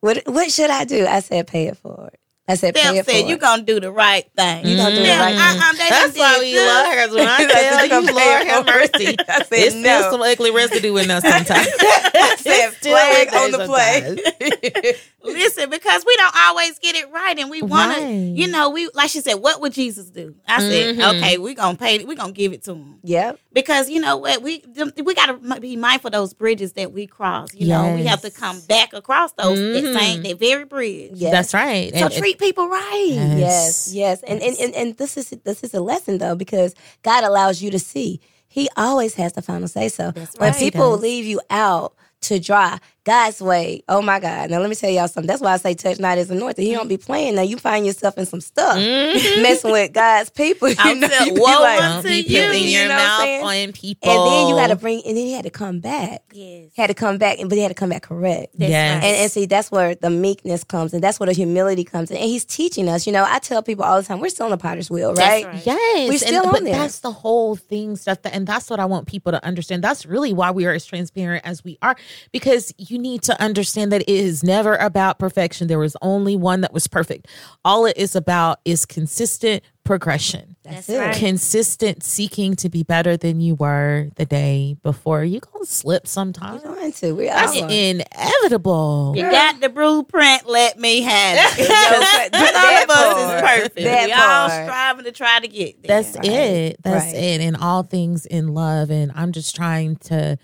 what 0.00 0.22
what 0.26 0.50
should 0.50 0.70
I 0.70 0.84
do? 0.84 1.06
I 1.06 1.20
said, 1.20 1.46
pay 1.46 1.66
it 1.66 1.76
forward. 1.76 2.16
I 2.50 2.54
said, 2.56 2.74
pay 2.74 2.80
Steph 2.80 2.94
it 2.96 3.04
said 3.06 3.12
forward. 3.12 3.30
you 3.30 3.36
gonna 3.38 3.62
do 3.62 3.80
the 3.80 3.92
right 3.92 4.28
thing. 4.36 4.66
You 4.66 4.76
gonna 4.76 4.94
do 4.96 5.02
the 5.02 5.08
right 5.08 5.34
uh-uh, 5.34 5.52
thing. 5.52 5.60
uh-uh, 5.62 5.72
That's 5.88 6.18
why 6.18 6.38
we 6.40 6.52
good. 6.52 6.66
love 6.66 6.86
her. 6.92 7.14
When 7.16 7.28
I 7.28 7.36
I 7.36 7.46
said, 7.48 7.70
tell 7.70 7.84
"You 7.84 7.90
gonna 7.90 8.06
you, 8.06 8.18
pay 8.18 8.34
Lord 8.34 8.46
have 8.46 8.66
mercy. 8.66 9.16
I 9.28 9.42
said, 9.44 9.48
It's 9.52 9.74
no. 9.76 9.80
still 9.82 10.10
some 10.12 10.22
ugly 10.22 10.50
residue 10.50 10.96
in 10.96 11.10
us 11.10 11.22
sometimes. 11.22 11.68
I 11.80 12.36
said, 12.38 12.70
flag 12.74 13.34
on 13.34 13.50
the 13.52 13.66
play. 13.66 14.94
Listen, 15.38 15.70
because 15.70 16.04
we 16.06 16.16
don't 16.16 16.34
always 16.36 16.78
get 16.78 16.94
it 16.96 17.10
right, 17.10 17.38
and 17.38 17.50
we 17.50 17.62
want 17.62 17.96
to, 17.96 18.08
you 18.10 18.48
know, 18.48 18.70
we 18.70 18.88
like 18.94 19.10
she 19.10 19.20
said, 19.20 19.34
what 19.34 19.60
would 19.60 19.72
Jesus 19.72 20.10
do? 20.10 20.34
I 20.46 20.60
said, 20.60 20.96
Mhm. 20.96 21.16
okay, 21.18 21.38
we're 21.38 21.54
gonna 21.54 21.76
pay, 21.78 21.96
it, 21.96 22.06
we 22.06 22.14
gonna 22.14 22.32
give 22.32 22.52
it 22.52 22.64
to 22.64 22.72
him 22.72 22.98
yep. 23.02 23.38
because 23.52 23.88
you 23.90 24.00
know 24.00 24.16
what, 24.16 24.42
we 24.42 24.62
we 25.02 25.14
gotta 25.14 25.60
be 25.60 25.76
mindful 25.76 26.08
of 26.08 26.12
those 26.12 26.34
bridges 26.34 26.72
that 26.74 26.92
we 26.92 27.06
cross. 27.06 27.48
You 27.54 27.68
know, 27.68 27.94
we 27.96 28.04
have 28.04 28.22
to 28.22 28.30
come 28.30 28.60
back 28.68 28.92
across 28.92 29.32
those 29.32 29.58
Mhm. 29.58 29.82
that 29.82 29.98
same 30.00 30.22
that 30.22 30.38
very 30.38 30.64
bridge. 30.64 31.12
Yes. 31.14 31.32
That's 31.32 31.54
right. 31.54 31.92
So 31.94 32.06
And- 32.06 32.14
treat 32.14 32.38
people 32.38 32.68
right. 32.68 33.06
Yes. 33.10 33.40
Yes, 33.40 33.92
yes, 33.92 34.22
and, 34.24 34.40
and 34.42 34.56
and 34.58 34.74
and 34.74 34.96
this 34.96 35.16
is 35.16 35.30
this 35.44 35.62
is 35.62 35.74
a 35.74 35.80
lesson 35.80 36.18
though 36.18 36.34
because 36.34 36.74
God 37.02 37.24
allows 37.24 37.62
you 37.62 37.70
to 37.70 37.78
see. 37.78 38.20
He 38.48 38.68
always 38.76 39.14
has 39.14 39.32
the 39.34 39.42
final 39.42 39.68
say 39.68 39.88
so. 39.88 40.10
That's 40.10 40.36
when 40.36 40.52
people 40.54 40.96
leave 40.98 41.24
you 41.24 41.40
out 41.50 41.94
to 42.22 42.38
dry, 42.40 42.78
God's 43.10 43.40
way. 43.42 43.82
Oh 43.88 44.00
my 44.00 44.20
God! 44.20 44.50
Now 44.50 44.60
let 44.60 44.70
me 44.70 44.76
tell 44.76 44.88
y'all 44.88 45.08
something. 45.08 45.26
That's 45.26 45.42
why 45.42 45.52
I 45.52 45.56
say 45.56 45.74
touch 45.74 45.98
not 45.98 46.16
is 46.16 46.30
anointed. 46.30 46.64
He 46.64 46.72
don't 46.72 46.86
be 46.86 46.96
playing. 46.96 47.34
Now 47.34 47.42
you 47.42 47.56
find 47.56 47.84
yourself 47.84 48.16
in 48.18 48.24
some 48.24 48.40
stuff 48.40 48.76
Mhm. 48.76 49.42
messing 49.42 49.72
with 49.72 49.92
God's 49.92 50.30
people. 50.30 50.68
You 50.70 50.76
I'll 50.78 50.94
know, 50.94 51.08
tell- 51.08 51.26
you 51.26 51.34
be 51.34 51.40
woe 51.40 51.46
like, 51.60 51.78
Don't 51.80 52.02
be 52.04 52.22
to 52.22 52.32
you, 52.32 52.46
putting 52.46 52.62
you 52.62 52.68
your 52.70 52.88
know 52.88 52.94
what 52.94 53.00
I'm 53.00 53.08
mouth 53.08 53.20
saying? 53.50 53.66
on 53.68 53.72
people. 53.72 54.10
and 54.10 54.30
then 54.32 54.48
you 54.48 54.54
got 54.54 54.66
to 54.68 54.76
bring, 54.76 55.02
and 55.04 55.16
then 55.16 55.26
he 55.26 55.32
had 55.32 55.44
to 55.44 55.50
come 55.50 55.80
back. 55.80 56.22
Yes, 56.32 56.70
He 56.72 56.80
had 56.82 56.86
to 56.86 56.94
come 56.94 57.18
back, 57.18 57.38
but 57.42 57.52
he 57.52 57.60
had 57.62 57.68
to 57.70 57.74
come 57.74 57.88
back 57.88 58.02
correct. 58.02 58.56
That's 58.56 58.70
Yes. 58.70 58.94
right. 59.02 59.04
And, 59.08 59.16
and 59.22 59.32
see, 59.32 59.46
that's 59.46 59.70
where 59.72 59.96
the 59.96 60.10
meekness 60.10 60.62
comes, 60.62 60.94
and 60.94 61.02
that's 61.02 61.18
where 61.18 61.26
the 61.26 61.32
humility 61.32 61.82
comes 61.82 62.12
in. 62.12 62.16
And 62.18 62.26
he's 62.26 62.44
teaching 62.44 62.88
us. 62.88 63.06
You 63.08 63.12
know, 63.12 63.24
I 63.28 63.40
tell 63.40 63.60
people 63.62 63.84
all 63.84 64.00
the 64.00 64.06
time, 64.06 64.20
we're 64.20 64.28
still 64.28 64.44
on 64.46 64.50
the 64.52 64.56
potter's 64.58 64.88
wheel, 64.88 65.14
right? 65.14 65.44
right. 65.46 65.66
Yes, 65.66 66.06
We're 66.08 66.12
and- 66.12 66.20
still 66.20 66.46
on 66.46 66.52
but 66.52 66.62
there. 66.64 66.74
that's 66.76 67.00
the 67.00 67.10
whole 67.10 67.56
thing, 67.56 67.96
stuff. 67.96 68.22
That, 68.22 68.34
and 68.34 68.46
that's 68.46 68.70
what 68.70 68.78
I 68.78 68.84
want 68.84 69.08
people 69.08 69.32
to 69.32 69.44
understand. 69.44 69.82
That's 69.82 70.06
really 70.06 70.32
why 70.32 70.52
we 70.52 70.64
are 70.66 70.72
as 70.72 70.84
transparent 70.86 71.44
as 71.44 71.64
we 71.64 71.76
are, 71.82 71.96
because 72.30 72.72
you 72.78 72.98
need 73.00 73.22
to 73.22 73.40
understand 73.42 73.90
that 73.92 74.02
it 74.02 74.08
is 74.08 74.44
never 74.44 74.76
about 74.76 75.18
perfection. 75.18 75.66
There 75.68 75.78
was 75.78 75.96
only 76.02 76.36
one 76.36 76.60
that 76.60 76.72
was 76.72 76.86
perfect. 76.86 77.26
All 77.64 77.86
it 77.86 77.96
is 77.96 78.14
about 78.14 78.60
is 78.64 78.86
consistent 78.86 79.62
progression. 79.84 80.56
That's, 80.62 80.86
That's 80.86 80.88
it. 80.90 80.98
right. 80.98 81.16
Consistent 81.16 82.02
seeking 82.04 82.54
to 82.56 82.68
be 82.68 82.82
better 82.84 83.16
than 83.16 83.40
you 83.40 83.54
were 83.56 84.08
the 84.16 84.26
day 84.26 84.76
before. 84.82 85.24
You 85.24 85.40
gonna 85.40 85.64
slip 85.64 86.06
sometimes. 86.06 86.62
You're 86.62 86.74
going 86.74 86.92
to. 86.92 87.12
We 87.14 87.24
That's 87.26 87.60
are. 87.60 87.68
inevitable. 87.68 89.14
You 89.16 89.22
got 89.30 89.60
the 89.60 89.68
blueprint. 89.68 90.48
Let 90.48 90.78
me 90.78 91.02
have 91.02 91.38
it. 91.58 91.68
That- 91.68 92.28
None 92.32 92.82
of 92.84 92.90
us 92.90 93.34
is 93.34 93.40
perfect. 93.40 93.76
That 93.76 94.06
we 94.06 94.12
all 94.12 94.48
striving 94.66 95.04
to 95.04 95.12
try 95.12 95.40
to 95.40 95.48
get 95.48 95.82
there. 95.82 96.02
That's 96.02 96.16
Right, 96.16 96.26
it. 96.26 96.82
That's 96.82 97.06
right. 97.06 97.14
it. 97.14 97.40
And 97.40 97.56
all 97.56 97.82
things 97.82 98.26
in 98.26 98.54
love. 98.54 98.90
And 98.90 99.10
I'm 99.14 99.32
just 99.32 99.56
trying 99.56 99.96
to 99.96 100.38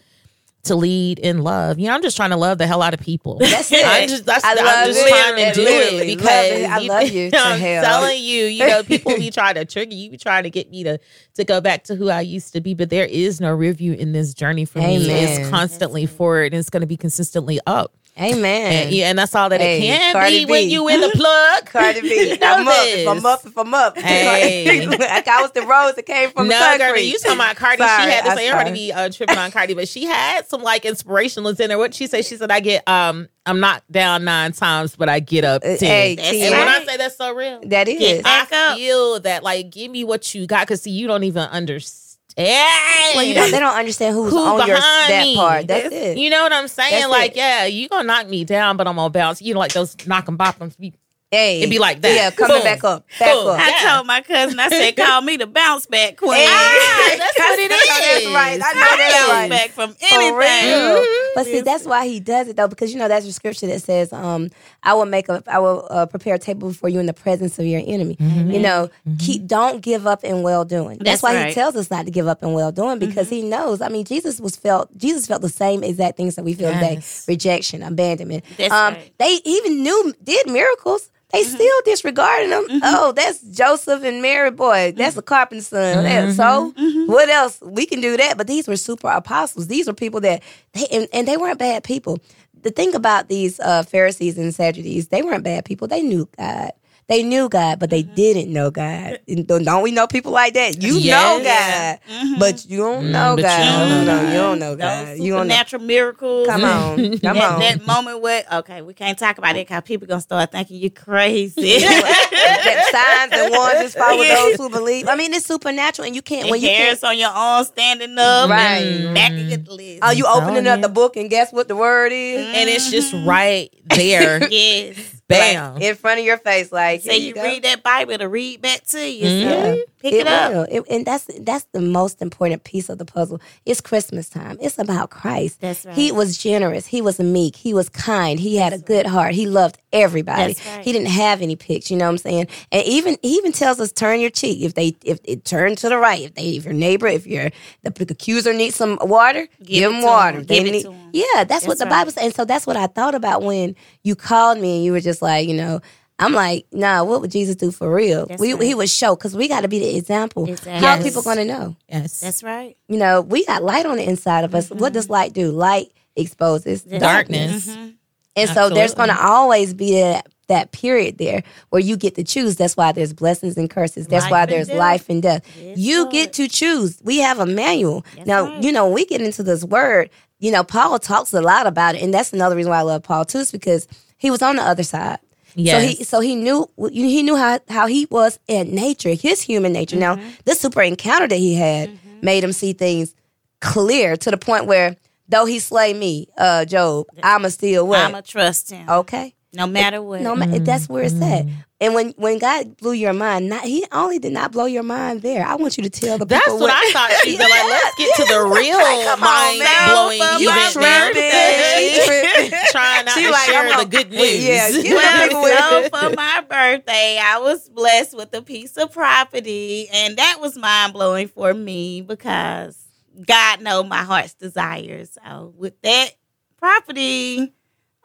to 0.66 0.76
lead 0.76 1.18
in 1.18 1.42
love. 1.42 1.79
You 1.79 1.88
know, 1.88 1.94
I'm 1.94 2.02
just 2.02 2.16
trying 2.16 2.31
to 2.31 2.37
love 2.37 2.59
the 2.59 2.66
hell 2.66 2.83
out 2.83 2.94
of 2.94 3.00
people. 3.00 3.38
That's 3.38 3.70
it. 3.72 3.87
I'm 3.87 4.09
just 4.09 4.24
that's 4.24 4.44
I 4.44 4.50
I'm 4.52 4.87
just 4.87 5.07
trying 5.07 5.37
to 5.37 5.52
do 5.52 5.66
it 5.66 5.92
love 5.94 6.07
because 6.07 6.52
it. 6.52 6.70
I 6.70 6.79
love 6.79 7.09
you 7.09 7.31
to 7.33 7.38
I'm 7.38 7.61
telling 7.61 8.22
you, 8.22 8.44
you 8.44 8.66
know, 8.66 8.83
people 8.85 9.16
be 9.16 9.31
trying 9.31 9.55
to 9.55 9.64
trigger 9.64 9.94
you, 9.94 10.11
be 10.11 10.16
trying 10.16 10.44
to 10.44 10.50
get 10.50 10.70
me 10.70 10.85
to 10.85 10.98
to 11.35 11.44
go 11.44 11.61
back 11.61 11.85
to 11.85 11.94
who 11.94 12.11
I 12.11 12.20
used 12.20 12.52
to 12.55 12.61
be. 12.61 12.74
But 12.74 12.90
there 12.90 13.07
is 13.07 13.40
no 13.40 13.52
review 13.52 13.92
in 13.94 14.12
this 14.12 14.35
journey 14.35 14.64
for 14.64 14.79
me. 14.79 15.11
It's 15.11 15.48
constantly 15.50 16.07
forward 16.07 16.52
and 16.52 16.61
it's 16.61 16.70
gonna 16.70 16.87
be 16.87 16.96
consistently 16.96 17.61
up. 17.66 17.94
Amen. 18.18 18.72
And, 18.87 18.90
yeah, 18.94 19.11
and 19.11 19.18
that's 19.18 19.35
all 19.35 19.50
that 19.50 19.61
Hey, 19.61 19.76
it 19.79 19.81
can 19.83 20.12
Cardi 20.14 20.44
be 20.46 20.50
when 20.50 20.70
you 20.70 20.88
in 20.88 21.02
the 21.02 21.11
plug. 21.11 21.66
Cardi 21.66 22.00
B. 22.00 22.31
You 22.31 22.38
know 22.38 22.55
I'm 22.55 22.66
up. 22.66 22.74
this. 22.74 22.96
If 23.00 23.09
I'm 23.09 23.26
up, 23.26 23.46
if 23.46 23.59
I'm 23.59 23.74
up. 23.74 23.98
Hey. 24.07 24.87
like 24.87 25.29
I 25.29 25.42
was 25.42 25.52
the 25.52 25.61
rose 25.62 25.94
that 25.96 26.07
came 26.07 26.31
from 26.31 26.48
no, 26.48 26.59
the 26.59 26.64
concrete. 26.79 26.87
girl, 26.87 26.98
you 26.98 27.18
talking 27.18 27.37
about 27.37 27.57
Cardi? 27.57 27.79
Sorry, 27.83 28.05
she 28.05 28.11
had 28.11 28.24
this. 28.24 28.31
I'm 28.33 28.38
to 28.38 28.50
sorry. 28.50 28.72
be 28.72 28.92
uh, 28.92 29.11
tripping 29.11 29.37
on 29.37 29.50
Cardi, 29.50 29.74
but 29.74 29.87
she 29.88 30.05
had 30.07 30.48
some 30.48 30.62
like 30.62 30.85
inspirationals 30.85 31.61
in 31.61 31.68
there. 31.68 31.76
What 31.79 31.92
she 31.92 32.07
say? 32.07 32.22
She 32.22 32.37
said, 32.38 32.50
"I 32.50 32.61
get 32.61 32.88
um, 32.88 33.29
I'm 33.44 33.61
knocked 33.61 33.92
down 33.92 34.24
nine 34.24 34.52
times, 34.52 34.96
but 34.96 35.11
I 35.11 35.20
get 35.20 35.44
up 35.44 35.62
Uh, 35.62 35.76
10. 35.76 35.79
hey, 35.81 36.14
That's 36.16 36.31
see, 36.31 36.42
and 36.42 36.52
when 36.57 36.68
I 36.68 36.85
say 36.87 36.96
that's 36.96 37.16
so 37.18 37.35
real, 37.35 37.61
that 37.66 37.87
is. 37.87 37.98
Get 37.98 38.22
I 38.26 38.74
feel 38.76 39.20
that 39.20 39.42
like 39.42 39.68
give 39.70 39.90
me 39.90 40.05
what 40.05 40.35
you 40.35 40.46
got 40.46 40.66
because 40.66 40.81
see, 40.83 40.90
you 40.90 41.07
don't 41.07 41.24
even 41.24 41.42
understand. 41.42 42.05
Well, 42.37 43.25
you 43.25 43.35
know, 43.35 43.51
they 43.51 43.59
don't 43.59 43.75
understand 43.77 44.14
who's 44.14 44.33
Who 44.33 44.38
on 44.38 44.66
your 44.66 44.77
behind 44.77 45.12
that 45.12 45.22
me? 45.25 45.37
part. 45.37 45.66
That's 45.66 45.92
it. 45.92 46.18
You 46.18 46.29
know 46.29 46.42
what 46.42 46.53
I'm 46.53 46.68
saying? 46.68 46.92
That's 46.92 47.11
like, 47.11 47.31
it. 47.33 47.37
yeah, 47.38 47.64
you 47.64 47.88
gonna 47.88 48.05
knock 48.07 48.29
me 48.29 48.44
down, 48.44 48.77
but 48.77 48.87
I'm 48.87 48.96
gonna 48.96 49.11
bounce. 49.11 49.40
You 49.40 49.55
know, 49.55 49.61
like 49.61 49.72
those 49.72 49.96
knock 50.07 50.29
and 50.29 50.37
bop 50.37 50.59
be 50.79 50.92
hey, 51.37 51.59
It'd 51.59 51.70
be 51.70 51.79
like 51.79 52.01
that. 52.01 52.14
Yeah, 52.14 52.31
coming 52.31 52.57
Boom. 52.59 52.64
back 52.64 52.83
up, 52.85 53.07
back 53.18 53.35
Boom. 53.35 53.49
up. 53.49 53.61
I 53.61 53.68
Yeah. 53.68 53.94
told 53.94 54.07
my 54.07 54.20
cousin, 54.22 54.59
I 54.59 54.68
said, 54.68 54.96
call 54.96 55.20
me 55.20 55.37
the 55.37 55.46
bounce 55.46 55.87
back 55.87 56.16
queen. 56.16 56.33
Hey. 56.33 56.46
Ah, 56.49 57.14
that's 57.18 57.38
what 57.38 57.59
it 57.59 57.68
That's 57.68 58.27
right. 58.27 58.61
I 58.62 58.72
know 58.72 58.81
I 58.81 58.96
that's 58.96 59.14
bounce 59.14 59.29
right. 59.33 59.51
back 59.51 59.70
from 59.70 59.90
For 59.94 60.14
anything. 60.14 60.70
real. 60.70 61.05
But 61.35 61.44
see, 61.44 61.61
that's 61.61 61.85
why 61.85 62.07
he 62.07 62.18
does 62.20 62.49
it 62.49 62.57
though, 62.57 62.68
because 62.68 62.92
you 62.92 62.99
know 62.99 63.09
that's 63.09 63.27
the 63.27 63.33
scripture 63.33 63.66
that 63.66 63.83
says, 63.83 64.11
um, 64.12 64.51
"I 64.83 64.94
will 64.94 65.05
make 65.05 65.29
a, 65.29 65.42
I 65.46 65.59
will 65.59 65.87
uh, 65.90 66.07
prepare 66.07 66.35
a 66.35 66.38
table 66.38 66.72
for 66.72 66.88
you 66.88 66.99
in 66.99 67.05
the 67.07 67.12
presence 67.12 67.59
of 67.59 67.66
your 67.66 67.83
enemy." 67.87 68.16
You 68.18 68.59
know, 68.61 68.88
keep 69.18 69.46
don't 69.46 69.83
give 69.83 70.07
up 70.07 70.25
in 70.25 70.42
well 70.42 70.64
doing. 70.64 70.96
That's, 70.99 71.20
That's 71.20 71.22
why 71.22 71.49
he 71.49 71.55
tells 71.55 71.77
us 71.77 71.90
not 71.90 72.07
to 72.07 72.11
give 72.11 72.27
up 72.27 72.42
in 72.42 72.55
well 72.55 72.72
doing 72.72 72.99
because 72.99 73.29
he 73.29 73.42
knows. 73.42 73.83
I 73.83 73.88
mean, 73.90 74.05
Jesus 74.07 74.40
was 74.40 74.57
felt. 74.57 74.96
Jesus 74.96 75.27
felt 75.27 75.42
the 75.42 75.51
same 75.51 75.83
exact 75.85 76.16
things 76.16 76.37
that 76.37 76.44
we 76.44 76.55
feel 76.55 76.70
Yes. 76.70 77.25
today: 77.27 77.33
rejection, 77.33 77.83
abandonment. 77.83 78.42
That's 78.57 78.72
um, 78.72 78.94
right. 78.94 79.12
They 79.18 79.38
even 79.44 79.83
knew 79.83 80.14
did 80.25 80.49
miracles. 80.49 81.11
They 81.33 81.43
mm-hmm. 81.43 81.55
still 81.55 81.81
disregarding 81.85 82.51
them. 82.51 82.65
Mm-hmm. 82.69 82.79
Oh, 82.83 83.12
that's 83.12 83.41
Joseph 83.43 84.05
and 84.05 84.23
Mary. 84.23 84.51
Boy, 84.51 84.93
that's 84.97 85.12
mm-hmm. 85.12 85.19
a 85.19 85.23
carpenter's 85.23 85.69
son. 85.69 86.33
So 86.35 86.73
what 87.07 87.29
else? 87.29 87.61
We 87.61 87.85
can 87.85 88.01
do 88.01 88.17
that. 88.17 88.37
But 88.37 88.47
these 88.47 88.69
were 88.69 88.77
super 88.77 89.09
apostles. 89.09 89.67
These 89.67 89.89
were 89.89 89.95
people 89.95 90.21
that 90.21 90.43
they 90.73 90.87
and, 90.93 91.09
and 91.12 91.27
they 91.27 91.37
weren't 91.37 91.59
bad 91.59 91.83
people. 91.83 92.19
The 92.62 92.71
thing 92.71 92.95
about 92.95 93.29
these 93.29 93.61
uh, 93.61 93.83
Pharisees 93.83 94.39
and 94.39 94.55
Sadducees, 94.55 95.09
they 95.09 95.23
weren't 95.23 95.45
bad 95.45 95.65
people. 95.65 95.89
They 95.89 96.03
knew 96.03 96.29
God. 96.37 96.73
They 97.09 97.23
knew 97.23 97.49
God, 97.49 97.79
but 97.79 97.90
they 97.90 98.03
mm-hmm. 98.03 98.14
didn't 98.14 98.53
know 98.53 98.71
God. 98.73 99.21
And 99.29 99.47
Don't 99.47 99.62
don't 99.64 99.83
we 99.83 99.92
know 99.92 100.09
people 100.09 100.33
like 100.33 100.55
that? 100.55 100.83
You 100.83 100.95
know 100.95 101.38
Yes. 101.40 102.01
God, 102.05 102.12
mm-hmm. 102.12 102.40
but 102.40 102.66
you 102.69 102.79
don't 102.79 103.12
know 103.12 103.37
God. 103.37 103.37
you 103.37 103.45
don't 103.45 103.88
know 103.88 104.05
No, 104.05 104.16
God. 104.16 104.29
you 104.33 104.35
don't 104.35 104.59
know 104.59 104.75
Those 104.77 105.19
You 105.21 105.33
don't 105.35 105.49
know. 105.49 105.79
miracles. 105.87 106.49
Come 106.49 106.64
on, 106.64 106.97
come 107.19 107.21
that, 107.21 107.53
on. 107.53 107.61
that 107.61 107.87
moment 107.87 108.23
where 108.23 108.45
okay, 108.55 108.83
we 108.83 108.92
can't 108.92 109.16
talk 109.16 109.38
about 109.38 109.57
it 109.57 109.69
because 109.69 109.83
people 109.85 110.09
gonna 110.09 110.21
start 110.21 110.51
thinking 110.51 110.79
you 110.79 110.90
crazy. 110.90 111.79
that 111.79 113.29
signs 113.31 113.40
and 113.40 113.53
wonders 113.53 113.95
follow 113.95 114.23
Yeah. 114.23 114.35
those 114.35 114.57
who 114.57 114.69
believe. 114.69 115.07
I 115.09 115.14
mean, 115.14 115.33
it's 115.33 115.47
supernatural, 115.47 116.07
and 116.07 116.16
you 116.16 116.23
can't 116.23 116.47
when 116.51 116.55
and 116.55 116.62
you 116.62 116.69
can't. 116.71 117.05
on 117.05 117.19
your 117.19 117.31
arm 117.31 117.64
standing 117.64 118.16
up, 118.19 118.51
Right. 118.51 118.79
and 118.83 119.14
back 119.14 119.31
of 119.33 119.64
the 119.64 119.75
list. 119.75 120.03
Are 120.03 120.12
you 120.12 120.25
telling 120.25 120.42
opening 120.42 120.66
oh, 120.66 120.73
up 120.73 120.79
you. 120.79 120.83
the 120.83 120.88
book 120.88 121.16
and 121.16 121.31
guess 121.31 121.53
what 121.53 121.69
the 121.69 121.77
word 121.77 122.11
is? 122.12 122.47
and 122.47 122.69
it's 122.69 122.90
just 122.90 123.12
right 123.27 123.71
there. 123.90 124.49
yes. 124.51 125.15
Bam. 125.29 125.75
Like, 125.75 125.83
in 125.83 125.95
front 125.97 126.21
of 126.21 126.25
your 126.27 126.39
face, 126.39 126.71
like 126.71 127.01
Say 127.03 127.19
here 127.21 127.35
you 127.37 127.43
read 127.43 127.65
that 127.65 127.83
Bible 127.83 128.17
to 128.19 128.29
read 128.29 128.62
back 128.62 128.85
to 128.89 129.01
you. 129.11 129.25
Mhm. 129.27 129.75
So 129.77 129.83
pick 130.01 130.15
it, 130.15 130.27
up. 130.29 130.69
It- 130.71 130.85
and 130.89 131.05
that's 131.05 131.29
that's 131.41 131.67
the 131.73 131.81
most 131.81 132.23
important 132.23 132.62
piece 132.62 132.89
of 132.89 132.99
the 132.99 133.05
puzzle. 133.05 133.41
It's 133.65 133.81
Christmas 133.81 134.29
time. 134.29 134.57
It's 134.61 134.79
about 134.79 135.11
Christ. 135.11 135.61
That's 135.61 135.85
right. 135.85 135.97
He 135.97 136.12
was 136.12 136.39
generous. 136.39 136.87
He 136.87 137.03
was 137.03 137.19
meek. 137.19 137.57
He 137.57 137.75
was 137.75 137.89
kind. 137.89 138.39
He 138.39 138.57
had 138.57 138.73
a 138.73 138.79
good 138.79 139.07
heart. 139.07 139.35
He 139.35 139.47
loved 139.47 139.79
everybody. 139.93 140.53
That's 140.55 140.65
right. 140.67 140.85
He 140.85 140.93
didn't 140.93 141.09
have 141.09 141.43
any 141.43 141.57
picks. 141.57 141.91
You 141.91 141.97
know 141.97 142.05
what 142.05 142.11
I'm 142.12 142.19
saying? 142.19 142.47
And 142.71 142.85
even 142.87 143.17
he 143.23 143.31
even 143.35 143.51
tells 143.51 143.81
us 143.81 143.91
turn 143.91 144.21
your 144.21 144.31
cheek 144.31 144.62
if 144.62 144.75
they 144.75 144.95
if 145.05 145.19
it 145.25 145.45
turn 145.45 145.75
to 145.77 145.89
the 145.89 145.99
right. 145.99 146.23
If 146.23 146.35
they 146.37 146.51
if 146.51 146.65
your 146.65 146.75
neighbor 146.75 147.09
if 147.09 147.27
your 147.27 147.51
the 147.83 148.07
accuser 148.11 148.53
needs 148.53 148.77
some 148.77 148.97
water, 149.03 149.49
give, 149.65 149.83
it 149.91 149.97
him 149.97 150.03
water. 150.03 150.39
him. 150.39 150.45
They 150.45 150.59
Give 150.59 150.67
it 150.69 150.71
need- 150.71 150.83
to 150.85 150.93
him. 150.93 151.06
Yeah, 151.16 151.44
that's, 151.44 151.66
what 151.66 151.79
the 151.79 151.85
right. 151.85 151.90
Bible 151.90 152.12
says. 152.12 152.24
And 152.24 152.35
so 152.35 152.44
that's 152.44 152.66
what 152.66 152.76
I 152.76 152.87
thought 152.87 153.14
about 153.14 153.42
when 153.42 153.74
you 154.02 154.14
called 154.14 154.59
me 154.59 154.76
and 154.76 154.85
you 154.85 154.92
were 154.92 155.00
just 155.00 155.22
like, 155.22 155.48
you 155.48 155.55
know. 155.55 155.81
I'm 156.18 156.33
like, 156.33 156.64
nah. 156.72 157.05
What 157.05 157.20
would 157.20 157.31
Jesus 157.31 157.57
do 157.57 157.70
for 157.70 157.92
real? 157.94 158.24
That's 158.24 158.40
we, 158.40 158.55
right. 158.55 158.62
He 158.62 158.74
would 158.74 158.88
show 158.88 159.14
because 159.14 159.37
we 159.37 159.48
got 159.48 159.61
to 159.61 159.68
be 159.68 159.79
the 159.79 159.98
example. 159.98 160.48
Exactly. 160.48 160.72
How 160.72 160.94
are 160.94 160.96
Yes. 160.96 161.05
people 161.05 161.20
going 161.20 161.37
to 161.37 161.44
know? 161.44 161.76
Yes. 161.90 162.20
That's 162.20 162.42
right. 162.42 162.74
You 162.88 162.96
know, 162.96 163.20
we 163.20 163.44
got 163.44 163.62
light 163.62 163.85
on 163.85 163.98
the 163.98 164.09
inside 164.09 164.44
of 164.44 164.55
us. 164.55 164.70
What 164.70 164.94
does 164.94 165.05
mm-hmm. 165.05 165.12
light 165.12 165.33
do? 165.35 165.50
Light 165.50 165.92
exposes 166.16 166.85
That's 166.85 167.02
darkness. 167.02 167.66
Darkness. 167.66 167.76
Mm-hmm. 167.76 167.90
And 168.37 168.50
so 168.50 168.70
there's 168.70 168.94
going 168.94 169.11
to 169.11 169.22
always 169.22 169.74
be 169.74 170.00
that, 170.00 170.26
that 170.48 170.72
period 170.72 171.18
there 171.18 171.42
where 171.70 171.81
you 171.81 171.96
get 171.98 172.14
to 172.14 172.24
choose. 172.24 172.57
That's 172.57 172.76
why 172.79 172.92
there's 172.92 173.12
blessings 173.12 173.57
and 173.59 173.68
curses. 173.68 174.07
That's 174.07 174.24
Life 174.24 174.31
why 174.31 174.46
there's 174.46 174.68
death. 174.68 174.79
life 174.79 175.09
and 175.11 175.22
death. 175.22 175.42
Yes, 175.59 175.79
you 175.79 176.00
Lord. 176.00 176.12
get 176.12 176.33
to 176.35 176.48
choose. 176.48 176.98
We 177.02 177.18
have 177.18 177.40
a 177.40 177.46
manual. 177.46 178.07
That's 178.14 178.26
now, 178.26 178.44
right. 178.44 178.62
you 178.62 178.72
know, 178.72 178.87
when 178.87 178.94
we 178.94 179.07
get 179.07 179.20
into 179.20 179.42
this 179.42 179.64
word, 179.64 180.09
you 180.38 180.51
know, 180.53 180.62
Paul 180.64 180.99
talks 180.99 181.33
a 181.33 181.40
lot 181.40 181.66
about 181.66 181.94
it. 181.94 182.03
And 182.03 182.12
that's 182.12 182.33
another 182.33 182.57
reason 182.57 182.70
why 182.70 182.79
I 182.79 182.83
love 182.83 183.03
Paul 183.03 183.25
too, 183.25 183.38
is 183.38 183.51
because 183.53 183.88
he 184.18 184.31
was 184.31 184.42
on 184.42 184.57
the 184.57 184.62
other 184.62 184.83
side. 184.83 185.18
So 185.55 185.62
he 185.99 186.05
so 186.05 186.20
he 186.20 186.37
knew 186.37 186.68
he 186.90 187.22
knew 187.22 187.37
how 187.37 187.61
how 187.68 187.87
he 187.87 188.07
was 188.11 188.38
in 188.46 188.75
nature, 188.75 189.14
his 189.14 189.40
human 189.40 189.72
nature. 189.72 189.96
Now, 189.96 190.16
Mm-hmm. 190.16 190.29
this 190.44 190.61
super 190.61 190.83
encounter 190.83 191.27
that 191.29 191.37
he 191.38 191.55
had 191.55 191.99
made 192.22 192.44
him 192.44 192.53
see 192.53 192.72
things 192.75 193.14
clear 193.61 194.16
to 194.18 194.31
the 194.31 194.37
point 194.37 194.66
where 194.66 194.96
though 195.29 195.46
he 195.46 195.59
slay 195.59 195.94
me, 195.94 196.29
uh, 196.37 196.64
Job, 196.66 197.07
I'ma 197.22 197.49
still 197.49 197.87
what? 197.88 198.01
I'ma 198.01 198.20
trust 198.20 198.70
him. 198.70 198.88
okay. 198.88 199.35
No 199.57 199.66
matter 199.66 200.03
what. 200.03 200.21
No, 200.21 200.37
ma- 200.37 200.47
that's 200.47 200.88
where 200.88 201.03
it's 201.05 201.14
at. 201.14 201.47
Mm-hmm. 201.47 201.51
And 201.81 201.95
when 201.95 202.11
when 202.16 202.38
God 202.38 202.77
blew 202.79 202.92
your 202.92 203.12
mind, 203.12 203.49
not 203.51 203.64
he 203.64 203.85
only 203.92 204.19
did 204.19 204.33
not 204.33 204.51
blow 204.53 204.64
your 204.66 204.83
mind 204.83 205.23
there. 205.23 205.45
I 205.47 205.57
want 205.57 205.77
you 205.77 205.83
to 205.83 205.90
tell 205.90 206.16
the 206.19 206.25
That's 206.25 206.45
people 206.47 206.66
That's 206.66 206.73
what 206.73 206.88
I 206.88 206.92
thought. 207.09 207.21
She'd 207.25 207.37
be 207.37 207.42
like, 207.42 207.51
let's 207.51 207.95
get 207.97 208.16
to 208.16 208.25
the 208.33 208.40
real 208.55 208.79
come 208.79 209.21
on, 209.21 209.21
mind 209.21 209.59
man. 209.59 209.88
blowing 209.90 210.40
You 210.40 210.49
event 210.51 210.73
tripping. 210.73 211.14
there. 211.21 211.79
She 211.97 212.07
tripping. 212.07 212.59
Trying 212.71 213.05
not 213.05 213.14
She 213.14 213.25
to 213.25 213.31
like, 213.31 213.47
share 213.51 213.61
I'm 213.61 213.69
the 213.69 213.75
on- 213.79 213.88
good 213.90 214.11
news. 214.11 214.45
Yeah, 214.47 214.71
get 214.71 214.85
them 214.85 215.29
people 215.29 215.42
with 215.42 215.53
Well, 215.53 215.83
so 215.83 215.88
for 216.11 216.16
my 216.16 216.40
birthday, 216.49 217.21
I 217.23 217.38
was 217.40 217.69
blessed 217.69 218.16
with 218.16 218.33
a 218.35 218.42
piece 218.42 218.77
of 218.79 218.92
property, 218.92 219.88
and 219.92 220.16
that 220.16 220.38
was 220.40 220.57
mind 220.57 220.92
blowing 220.95 221.29
for 221.29 221.53
me 221.53 222.01
because 222.01 222.83
God 223.27 223.61
know 223.62 223.83
my 223.83 224.03
heart's 224.05 224.35
desires. 224.35 225.16
So 225.23 225.53
with 225.57 225.79
that 225.83 226.11
property, 226.59 227.53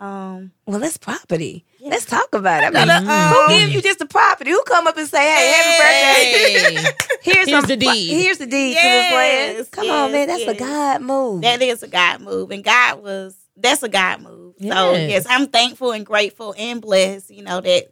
um, 0.02 0.52
Well, 0.66 0.84
it's 0.84 0.98
property. 0.98 1.64
Let's 1.80 2.06
talk 2.06 2.28
about 2.34 2.64
it. 2.64 2.68
I 2.68 2.70
mean, 2.72 2.88
gotta, 2.88 3.06
who 3.06 3.36
um, 3.42 3.50
give 3.50 3.72
you 3.72 3.82
just 3.82 4.00
the 4.00 4.06
property? 4.06 4.52
Who 4.52 4.62
come 4.64 4.88
up 4.88 4.98
and 4.98 5.08
say, 5.08 5.20
"Hey, 5.20 5.52
happy 5.52 5.78
birthday"? 5.78 6.98
Here's, 7.22 7.48
Here's 7.48 7.66
the 7.66 7.78
deed. 7.78 8.14
Here's 8.14 8.38
the 8.40 8.46
deed 8.48 8.76
to 8.78 8.82
this 8.82 9.12
land. 9.12 9.58
Yes, 9.58 9.70
Come 9.70 9.90
on, 9.90 10.12
man. 10.12 10.28
That's 10.28 10.44
a. 10.48 10.54
God 10.56 11.02
move. 11.02 11.42
that 11.44 11.62
is 11.62 11.84
a 11.84 11.88
God 11.88 12.22
move, 12.22 12.52
and 12.52 12.64
God 12.64 13.02
was 13.04 13.36
that's 13.56 13.84
a 13.84 13.90
God 13.90 14.22
move. 14.22 14.56
So 14.60 14.68
Yes. 14.68 15.10
yes, 15.10 15.26
I'm 15.30 15.48
thankful 15.48 15.92
and 15.92 16.06
grateful 16.06 16.54
and 16.58 16.82
blessed. 16.82 17.30
You 17.30 17.44
know 17.44 17.62
that 17.62 17.92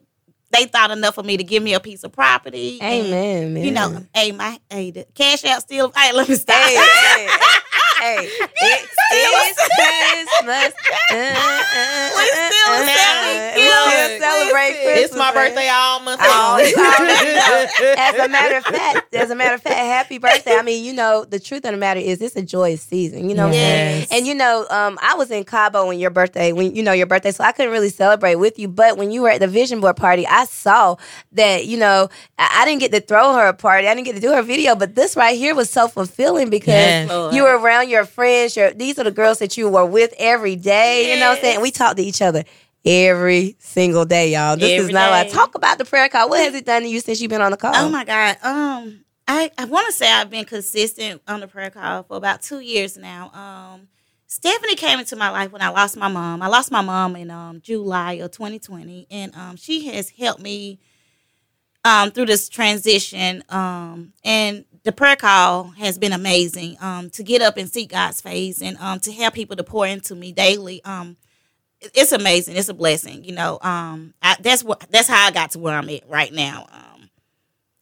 they 0.52 0.65
thought 0.65 0.89
enough 0.91 1.17
of 1.17 1.26
me 1.26 1.38
to 1.38 1.43
give 1.43 1.62
me 1.62 1.74
a 1.74 1.80
piece 1.80 2.04
of 2.04 2.12
property. 2.12 2.80
and, 2.82 3.06
Amen, 3.08 3.54
man. 3.54 3.63
You 3.65 3.72
know, 3.72 4.06
hey, 4.13 4.32
my 4.32 4.60
hey, 4.69 4.91
the 4.91 5.06
cash 5.13 5.45
out 5.45 5.62
still. 5.62 5.91
Hey, 5.95 6.12
let 6.13 6.28
me 6.30 6.36
stop. 6.36 6.56
hey, 6.56 6.76
hey, 6.76 7.30
hey, 7.99 8.29
hey. 8.57 8.85
It's 9.12 9.59
Christmas. 9.75 10.73
Uh, 11.12 11.15
uh, 11.15 12.09
We 12.17 12.25
still 12.25 12.71
uh, 12.71 12.85
selling 12.85 13.55
gifts. 13.55 13.85
We 13.85 13.91
still 13.91 14.19
celebrate 14.19 14.71
Christmas. 14.83 15.05
It's 15.05 15.15
my 15.15 15.33
birthday 15.33 15.67
all 15.71 15.99
month 16.01 16.21
long. 16.21 16.59
you 16.59 16.75
already 16.75 17.33
know. 17.35 17.65
As 17.97 18.15
a 18.15 18.27
matter 18.29 18.57
of 18.57 18.63
fact, 18.65 19.13
as 19.15 19.29
a 19.31 19.35
matter 19.35 19.55
of 19.55 19.62
fact, 19.62 19.75
happy 19.75 20.17
birthday. 20.17 20.55
I 20.55 20.62
mean, 20.62 20.83
you 20.85 20.93
know, 20.93 21.25
the 21.25 21.39
truth 21.39 21.65
of 21.65 21.71
the 21.71 21.77
matter 21.77 21.99
is 21.99 22.21
it's 22.21 22.35
a 22.35 22.41
joyous 22.41 22.81
season. 22.81 23.29
You 23.29 23.35
know 23.35 23.43
what 23.43 23.47
I'm 23.49 23.53
saying? 23.53 23.99
Yes. 24.01 24.07
And 24.12 24.27
you 24.27 24.35
know, 24.35 24.65
um, 24.69 24.97
I 25.01 25.15
was 25.15 25.31
in 25.31 25.43
Cabo 25.43 25.88
when 25.88 25.99
your 25.99 26.09
birthday, 26.12 26.51
when 26.53 26.75
you 26.75 26.83
know 26.83 26.93
your 26.93 27.07
birthday, 27.07 27.31
so 27.31 27.43
I 27.43 27.51
couldn't 27.51 27.71
really 27.71 27.89
celebrate 27.89 28.35
with 28.35 28.59
you. 28.59 28.67
But 28.67 28.97
when 28.97 29.12
you 29.12 29.23
were 29.23 29.29
at 29.29 29.39
the 29.39 29.47
vision 29.47 29.79
board 29.81 29.97
party, 29.97 30.25
I 30.27 30.45
saw 30.45 30.95
that, 31.33 31.65
you 31.65 31.77
know, 31.77 32.09
I, 32.38 32.59
I 32.62 32.65
didn't 32.65 32.81
get 32.81 32.91
to 32.91 33.01
throw 33.01 33.33
her 33.33 33.47
a 33.47 33.53
party. 33.53 33.88
I 33.88 33.93
didn't 33.95 34.05
get 34.05 34.15
to 34.15 34.21
do 34.21 34.33
her 34.33 34.41
video, 34.43 34.75
but 34.75 34.95
this 34.95 35.15
right 35.15 35.35
here 35.38 35.55
was 35.55 35.69
so 35.69 35.88
fulfilling 35.88 36.49
because 36.49 36.69
Yes. 36.69 37.33
You 37.33 37.43
were 37.43 37.57
around 37.57 37.88
your 37.89 38.06
friends. 38.06 38.56
Your 38.56 38.71
these 38.71 38.99
are 38.99 39.04
the 39.04 39.12
girls 39.12 39.39
that 39.39 39.58
you 39.58 39.69
were 39.69 39.86
with 39.86 40.13
every 40.17 40.56
day. 40.56 41.13
You 41.13 41.19
know 41.19 41.30
what 41.30 41.38
I'm 41.38 41.43
saying? 41.43 41.62
We 41.62 41.71
talk 41.71 41.95
to 41.97 42.04
each 42.04 42.21
other 42.21 42.43
every 42.86 43.56
single 43.60 44.06
day, 44.06 44.32
y'all. 44.34 44.56
This 44.56 44.71
is 44.71 44.80
Every 44.86 44.93
not 44.93 45.12
like 45.12 45.32
talk 45.32 45.56
about 45.56 45.78
the 45.78 45.86
prayer 45.86 46.10
call. 46.10 46.30
What 46.30 46.39
has 46.39 46.54
it 46.54 46.65
done 46.65 46.84
to 46.84 46.88
you 46.88 46.99
since 46.99 47.21
you've 47.21 47.30
been 47.30 47.41
on 47.41 47.52
the 47.52 47.58
call? 47.58 47.73
Oh 47.75 47.89
my 47.89 48.06
God. 48.06 48.38
Um, 48.43 49.06
I, 49.28 49.52
I 49.58 49.65
want 49.65 49.88
to 49.88 49.93
say 49.93 50.12
I've 50.12 50.30
been 50.30 50.45
consistent 50.45 51.21
on 51.28 51.39
the 51.39 51.47
prayer 51.47 51.69
call 51.69 52.04
for 52.04 52.17
about 52.17 52.41
two 52.41 52.60
years 52.60 52.97
now. 52.97 53.30
Um, 53.32 53.88
Stephanie 54.25 54.75
came 54.75 54.99
into 54.99 55.15
my 55.15 55.30
life 55.30 55.52
when 55.52 55.62
I 55.62 55.69
lost 55.69 55.97
my 55.97 56.08
mom. 56.08 56.41
I 56.41 56.47
lost 56.47 56.71
my 56.71 56.82
mom 56.82 57.15
in 57.15 57.32
um, 57.32 57.62
July 57.62 58.13
of 58.13 58.32
2020, 58.32 59.08
and 59.10 59.36
um, 59.36 59.56
she 59.56 59.88
has 59.88 60.10
helped 60.12 60.41
me 60.41 60.80
um, 61.84 62.12
through 62.12 62.28
this 62.28 62.49
transition. 62.49 63.43
Um, 63.49 64.13
and 64.23 64.65
the 64.84 64.92
prayer 64.92 65.15
call 65.15 65.65
has 65.78 65.98
been 65.98 66.13
amazing 66.13 66.78
um, 66.82 67.10
to 67.12 67.24
get 67.24 67.42
up 67.42 67.58
and 67.58 67.70
seek 67.70 67.89
God's 67.89 68.22
face 68.22 68.62
and 68.62 68.78
um, 68.78 69.00
to 69.02 69.12
have 69.13 69.34
people 69.34 69.56
to 69.56 69.63
pour 69.63 69.86
into 69.86 70.15
me 70.15 70.32
daily. 70.32 70.84
Um, 70.84 71.18
it's 71.82 72.12
amazing. 72.12 72.58
It's 72.58 72.70
a 72.70 72.74
blessing. 72.74 73.24
You 73.24 73.34
know, 73.34 73.60
um, 73.62 74.13
I, 74.22 74.36
that's 74.39 74.63
what 74.63 74.86
that's 74.89 75.08
how 75.08 75.28
I 75.28 75.32
got 75.32 75.52
to 75.52 75.60
where 75.60 75.76
I'm 75.76 75.89
at 75.89 76.08
right 76.10 76.34
now. 76.34 76.68
Um, 76.72 77.10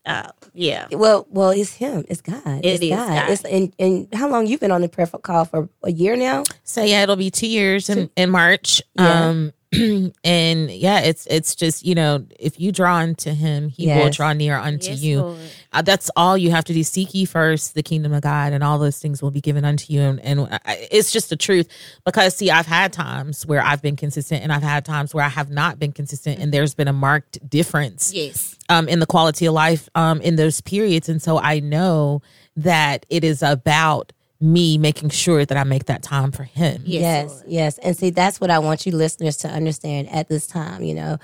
uh, 0.06 0.32
yeah. 0.54 0.88
Well, 0.92 1.28
well, 1.30 1.50
it's 1.50 1.74
him. 1.74 2.06
It's 2.08 2.22
God. 2.22 2.62
it's 2.64 2.82
is 2.82 2.90
God. 2.90 3.08
God. 3.08 3.30
It's 3.30 3.44
and, 3.44 3.74
and 3.78 4.08
how 4.14 4.30
long 4.30 4.48
you've 4.48 4.60
been 4.60 4.72
on 4.72 4.82
the 4.82 4.90
prayer 4.90 5.08
call 5.08 5.46
for 5.46 5.70
a 5.84 5.92
year 5.92 6.16
now? 6.16 6.44
So 6.64 6.84
yeah, 6.84 7.04
it'll 7.04 7.16
be 7.16 7.30
two 7.30 7.48
years 7.48 7.90
in, 7.90 8.10
in 8.16 8.30
March. 8.30 8.82
Yeah. 8.96 9.28
Um 9.28 9.54
and 10.23 10.71
yeah, 10.71 10.99
it's 10.99 11.25
it's 11.27 11.56
just, 11.56 11.86
you 11.86 11.93
know, 11.95 12.25
if 12.39 12.60
you 12.60 12.71
draw 12.71 12.95
unto 12.97 13.34
him, 13.34 13.67
he 13.69 13.88
will 13.88 14.10
draw 14.10 14.32
near 14.34 14.58
unto 14.58 14.91
Yes, 14.91 15.01
you. 15.01 15.36
Uh, 15.73 15.82
that's 15.82 16.10
all 16.15 16.38
you 16.38 16.51
have 16.51 16.63
to 16.65 16.73
do. 16.73 16.84
Seek 16.84 17.13
ye 17.13 17.25
first 17.25 17.73
the 17.73 17.84
kingdom 17.84 18.13
of 18.13 18.21
God, 18.21 18.53
and 18.53 18.63
all 18.63 18.80
those 18.80 18.97
things 18.99 19.21
will 19.21 19.32
be 19.32 19.41
given 19.41 19.65
unto 19.65 19.91
you. 19.91 20.01
And, 20.01 20.19
and 20.21 20.39
I- 20.65 20.88
it's 20.91 21.12
just 21.12 21.30
the 21.30 21.36
truth. 21.36 21.67
Because 22.06 22.36
see, 22.36 22.49
I've 22.49 22.65
had 22.65 22.93
times 22.93 23.45
where 23.45 23.62
I've 23.62 23.82
been 23.82 23.95
consistent, 23.97 24.41
and 24.43 24.53
I've 24.53 24.63
had 24.63 24.86
times 24.86 25.13
where 25.13 25.25
I 25.25 25.30
have 25.30 25.49
not 25.49 25.80
been 25.80 25.91
consistent, 25.91 26.39
and 26.39 26.53
there's 26.53 26.73
been 26.73 26.88
a 26.88 26.93
marked 26.93 27.47
difference 27.49 28.13
Yes. 28.13 28.56
um, 28.69 28.88
in 28.88 28.99
the 28.99 29.06
quality 29.06 29.45
of 29.47 29.53
life 29.53 29.89
um, 29.95 30.21
in 30.21 30.38
those 30.38 30.62
periods. 30.62 31.10
And 31.10 31.21
so 31.21 31.39
I 31.39 31.60
know 31.60 32.21
that 32.56 33.06
it 33.10 33.23
is 33.23 33.43
about 33.43 34.13
me 34.39 34.78
making 34.78 35.10
sure 35.10 35.45
that 35.45 35.58
I 35.58 35.63
make 35.63 35.86
that 35.86 36.04
time 36.04 36.32
for 36.32 36.43
him. 36.43 36.84
Yes, 36.86 37.43
yes, 37.43 37.43
yes. 37.47 37.78
And 37.80 37.97
see, 37.97 38.12
that's 38.12 38.39
what 38.39 38.52
I 38.52 38.60
want 38.60 38.86
you 38.86 38.91
listeners 38.91 39.38
to 39.38 39.47
understand 39.47 40.10
at 40.10 40.28
this 40.28 40.47
time. 40.47 40.84
You 40.84 40.95
know, 40.95 41.17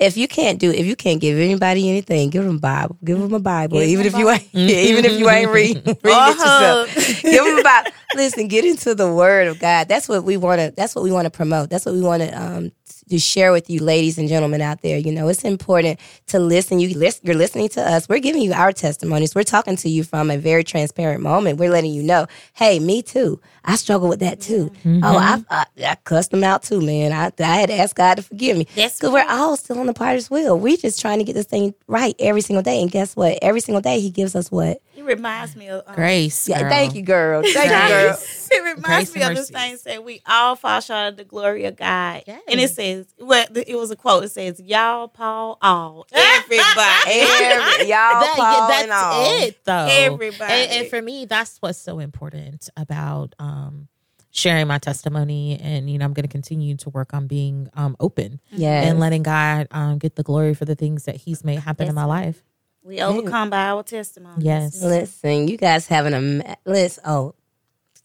if 0.00 0.16
you 0.16 0.26
can't 0.26 0.58
do, 0.58 0.70
if 0.72 0.86
you 0.86 0.96
can't 0.96 1.20
give 1.20 1.38
anybody 1.38 1.88
anything, 1.88 2.30
give 2.30 2.42
them 2.42 2.56
a 2.56 2.58
Bible, 2.58 2.96
give 3.04 3.18
them 3.20 3.32
a 3.34 3.38
Bible, 3.38 3.78
Give 3.78 3.88
even 3.90 4.06
if 4.06 4.16
you 4.16 4.30
ain't, 4.30 4.54
even 4.54 5.04
if 5.04 5.18
you 5.20 5.28
ain't 5.28 5.50
reading, 5.50 5.82
read 6.02 6.30
it 6.30 6.38
yourself. 6.38 7.22
give 7.22 7.44
them 7.44 7.58
a 7.58 7.62
Bible. 7.62 7.90
Listen, 8.12 8.48
get 8.48 8.64
into 8.64 8.94
the 8.94 9.12
Word 9.12 9.46
of 9.46 9.58
God. 9.60 9.88
That's 9.88 10.08
what 10.08 10.24
we 10.24 10.36
want 10.36 10.60
to. 10.60 10.72
That's 10.76 10.94
what 10.96 11.04
we 11.04 11.12
want 11.12 11.26
to 11.26 11.30
promote. 11.30 11.70
That's 11.70 11.86
what 11.86 11.94
we 11.94 12.00
want 12.00 12.22
to 12.22 12.42
um 12.42 12.72
to 13.10 13.18
share 13.18 13.50
with 13.52 13.68
you, 13.68 13.80
ladies 13.80 14.18
and 14.18 14.28
gentlemen 14.28 14.60
out 14.60 14.82
there. 14.82 14.96
You 14.96 15.12
know, 15.12 15.28
it's 15.28 15.44
important 15.44 15.98
to 16.28 16.38
listen. 16.38 16.78
You 16.80 16.96
listen. 16.96 17.22
You're 17.24 17.36
listening 17.36 17.68
to 17.70 17.82
us. 17.82 18.08
We're 18.08 18.20
giving 18.20 18.40
you 18.42 18.52
our 18.52 18.72
testimonies. 18.72 19.34
We're 19.34 19.42
talking 19.42 19.76
to 19.76 19.88
you 19.88 20.04
from 20.04 20.30
a 20.30 20.38
very 20.38 20.64
transparent 20.64 21.20
moment. 21.22 21.58
We're 21.58 21.70
letting 21.70 21.92
you 21.92 22.02
know, 22.04 22.26
hey, 22.54 22.78
me 22.78 23.02
too. 23.02 23.40
I 23.64 23.76
struggle 23.76 24.08
with 24.08 24.20
that 24.20 24.40
too. 24.40 24.72
Oh, 24.86 25.18
I, 25.18 25.44
I 25.50 25.64
I 25.84 25.94
cussed 26.04 26.30
them 26.30 26.42
out 26.44 26.62
too, 26.62 26.80
man. 26.80 27.12
I 27.12 27.30
I 27.42 27.56
had 27.56 27.68
to 27.68 27.74
ask 27.76 27.94
God 27.94 28.16
to 28.16 28.22
forgive 28.22 28.56
me. 28.56 28.66
Because 28.98 29.12
we're 29.12 29.28
all 29.28 29.56
still 29.56 29.78
on 29.78 29.88
the 29.92 29.98
potter's 29.98 30.30
wheel. 30.30 30.58
We're 30.58 30.76
just 30.76 31.00
trying 31.00 31.18
to 31.18 31.24
get 31.24 31.34
this 31.34 31.46
thing 31.46 31.74
right 31.86 32.14
every 32.18 32.40
single 32.40 32.62
day. 32.62 32.80
And 32.82 32.90
guess 32.90 33.14
what? 33.16 33.38
Every 33.42 33.60
single 33.60 33.80
day, 33.82 34.00
He 34.00 34.10
gives 34.10 34.34
us 34.34 34.50
what? 34.50 34.80
It 34.96 35.04
reminds 35.04 35.56
me 35.56 35.68
of 35.68 35.82
um, 35.86 35.94
Grace. 35.94 36.46
Yeah, 36.48 36.60
girl. 36.60 36.70
thank 36.70 36.94
you, 36.94 37.02
girl. 37.02 37.42
Thank 37.42 37.54
you, 37.70 37.88
girl. 37.88 38.18
It 38.52 38.62
reminds 38.64 39.12
Grace 39.12 39.14
me 39.14 39.22
of 39.22 39.28
the 39.28 39.34
mercies. 39.34 39.50
thing 39.50 39.78
that 39.84 40.04
we 40.04 40.20
all 40.26 40.56
fall 40.56 40.80
short 40.80 41.10
of 41.12 41.16
the 41.16 41.22
glory 41.24 41.66
of 41.66 41.76
God. 41.76 42.24
Yes. 42.26 42.42
And 42.48 42.58
it 42.60 42.68
says, 42.70 43.06
well, 43.16 43.46
it 43.54 43.76
was 43.76 43.92
a 43.92 43.96
quote. 43.96 44.24
It 44.24 44.32
says, 44.32 44.60
"Y'all, 44.60 45.06
Paul, 45.06 45.56
all, 45.62 46.04
everybody, 46.12 47.10
Every, 47.20 47.84
y'all, 47.88 48.20
That- 48.20 48.34
Paul, 48.36 48.68
that's 48.68 48.82
and 48.82 48.92
all. 48.92 49.42
it 49.42 49.64
though. 49.64 49.86
Everybody. 49.88 50.52
And, 50.52 50.72
and 50.72 50.88
for 50.88 51.00
me, 51.00 51.26
that's 51.26 51.58
what's 51.58 51.78
so 51.78 52.00
important 52.00 52.68
about 52.76 53.34
um, 53.38 53.86
sharing 54.30 54.66
my 54.68 54.78
testimony. 54.78 55.58
And 55.60 55.90
you 55.90 55.98
know, 55.98 56.04
I'm 56.04 56.12
going 56.12 56.24
to 56.26 56.32
continue 56.32 56.76
to 56.78 56.90
work 56.90 57.12
on 57.14 57.26
being 57.26 57.68
um, 57.74 57.96
open 58.00 58.40
Yes. 58.50 58.86
and 58.88 58.98
letting 59.00 59.22
God 59.22 59.66
um, 59.70 59.98
get 59.98 60.16
the 60.16 60.22
glory 60.22 60.54
for 60.54 60.64
the 60.64 60.74
things 60.74 61.04
that 61.04 61.16
He's 61.16 61.44
made 61.44 61.58
happen 61.60 61.88
in 61.88 61.94
my 61.94 62.04
life. 62.04 62.42
we 62.82 63.00
overcome 63.00 63.50
by 63.50 63.66
our 63.66 63.82
testimony." 63.82 64.44
Yes. 64.44 64.82
Listen, 64.82 65.48
you 65.48 65.56
guys 65.56 65.86
having 65.86 66.14
a 66.14 66.56
list. 66.64 66.98
Oh, 67.04 67.34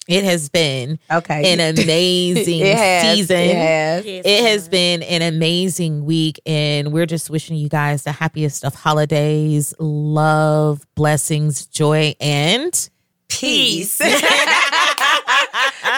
It 0.07 0.23
has 0.23 0.49
been 0.49 0.99
okay. 1.09 1.53
an 1.53 1.59
amazing 1.79 2.59
It 2.59 2.75
has, 2.77 3.17
season. 3.17 3.37
It 3.37 3.55
has. 3.55 4.05
It 4.05 4.43
has 4.45 4.67
been 4.69 5.01
an 5.03 5.21
amazing 5.23 6.05
week, 6.05 6.39
and 6.45 6.91
we're 6.93 7.05
just 7.07 7.29
wishing 7.29 7.55
you 7.57 7.69
guys 7.69 8.03
the 8.03 8.11
happiest 8.11 8.63
of 8.65 8.75
holidays, 8.75 9.73
love, 9.79 10.85
blessings, 10.95 11.65
joy, 11.67 12.15
and 12.19 12.89
Peace. 13.27 13.93
See, 13.93 14.03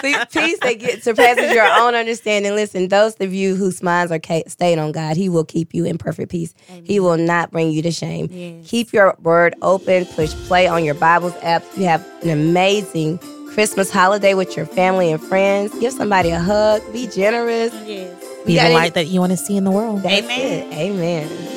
peace 0.02 0.58
that 0.60 0.78
get 0.78 1.02
surpasses 1.02 1.52
your 1.52 1.66
own 1.66 1.94
understanding. 1.94 2.54
Listen, 2.54 2.88
those 2.88 3.14
of 3.20 3.32
you 3.32 3.54
whose 3.54 3.82
minds 3.82 4.12
are 4.12 4.20
stayed 4.46 4.78
on 4.78 4.92
God, 4.92 5.16
He 5.16 5.28
will 5.28 5.44
keep 5.44 5.74
you 5.74 5.84
in 5.84 5.98
perfect 5.98 6.30
peace. 6.30 6.54
He 6.84 7.00
will 7.00 7.16
not 7.16 7.50
bring 7.50 7.70
you 7.70 7.82
to 7.82 7.90
shame. 7.90 8.28
Yes. 8.30 8.68
Keep 8.68 8.92
your 8.92 9.16
word 9.22 9.54
open. 9.62 10.04
Push 10.06 10.32
play 10.46 10.66
on 10.66 10.84
your 10.84 10.94
Bibles 10.94 11.34
app. 11.42 11.64
You 11.76 11.84
have 11.84 12.06
an 12.22 12.30
amazing 12.30 13.18
Christmas 13.52 13.90
holiday 13.90 14.34
with 14.34 14.56
your 14.56 14.66
family 14.66 15.10
and 15.10 15.22
friends. 15.22 15.76
Give 15.80 15.92
somebody 15.92 16.30
a 16.30 16.38
hug. 16.38 16.80
Be 16.92 17.06
generous. 17.08 17.72
Yes. 17.84 18.24
Be 18.46 18.56
the 18.58 18.70
light 18.70 18.94
that 18.94 19.08
you 19.08 19.20
want 19.20 19.32
to 19.32 19.36
see 19.36 19.56
in 19.56 19.64
the 19.64 19.70
world. 19.70 20.02
That's 20.02 20.24
Amen. 20.24 20.72
it. 20.72 20.74
Amen. 20.74 21.48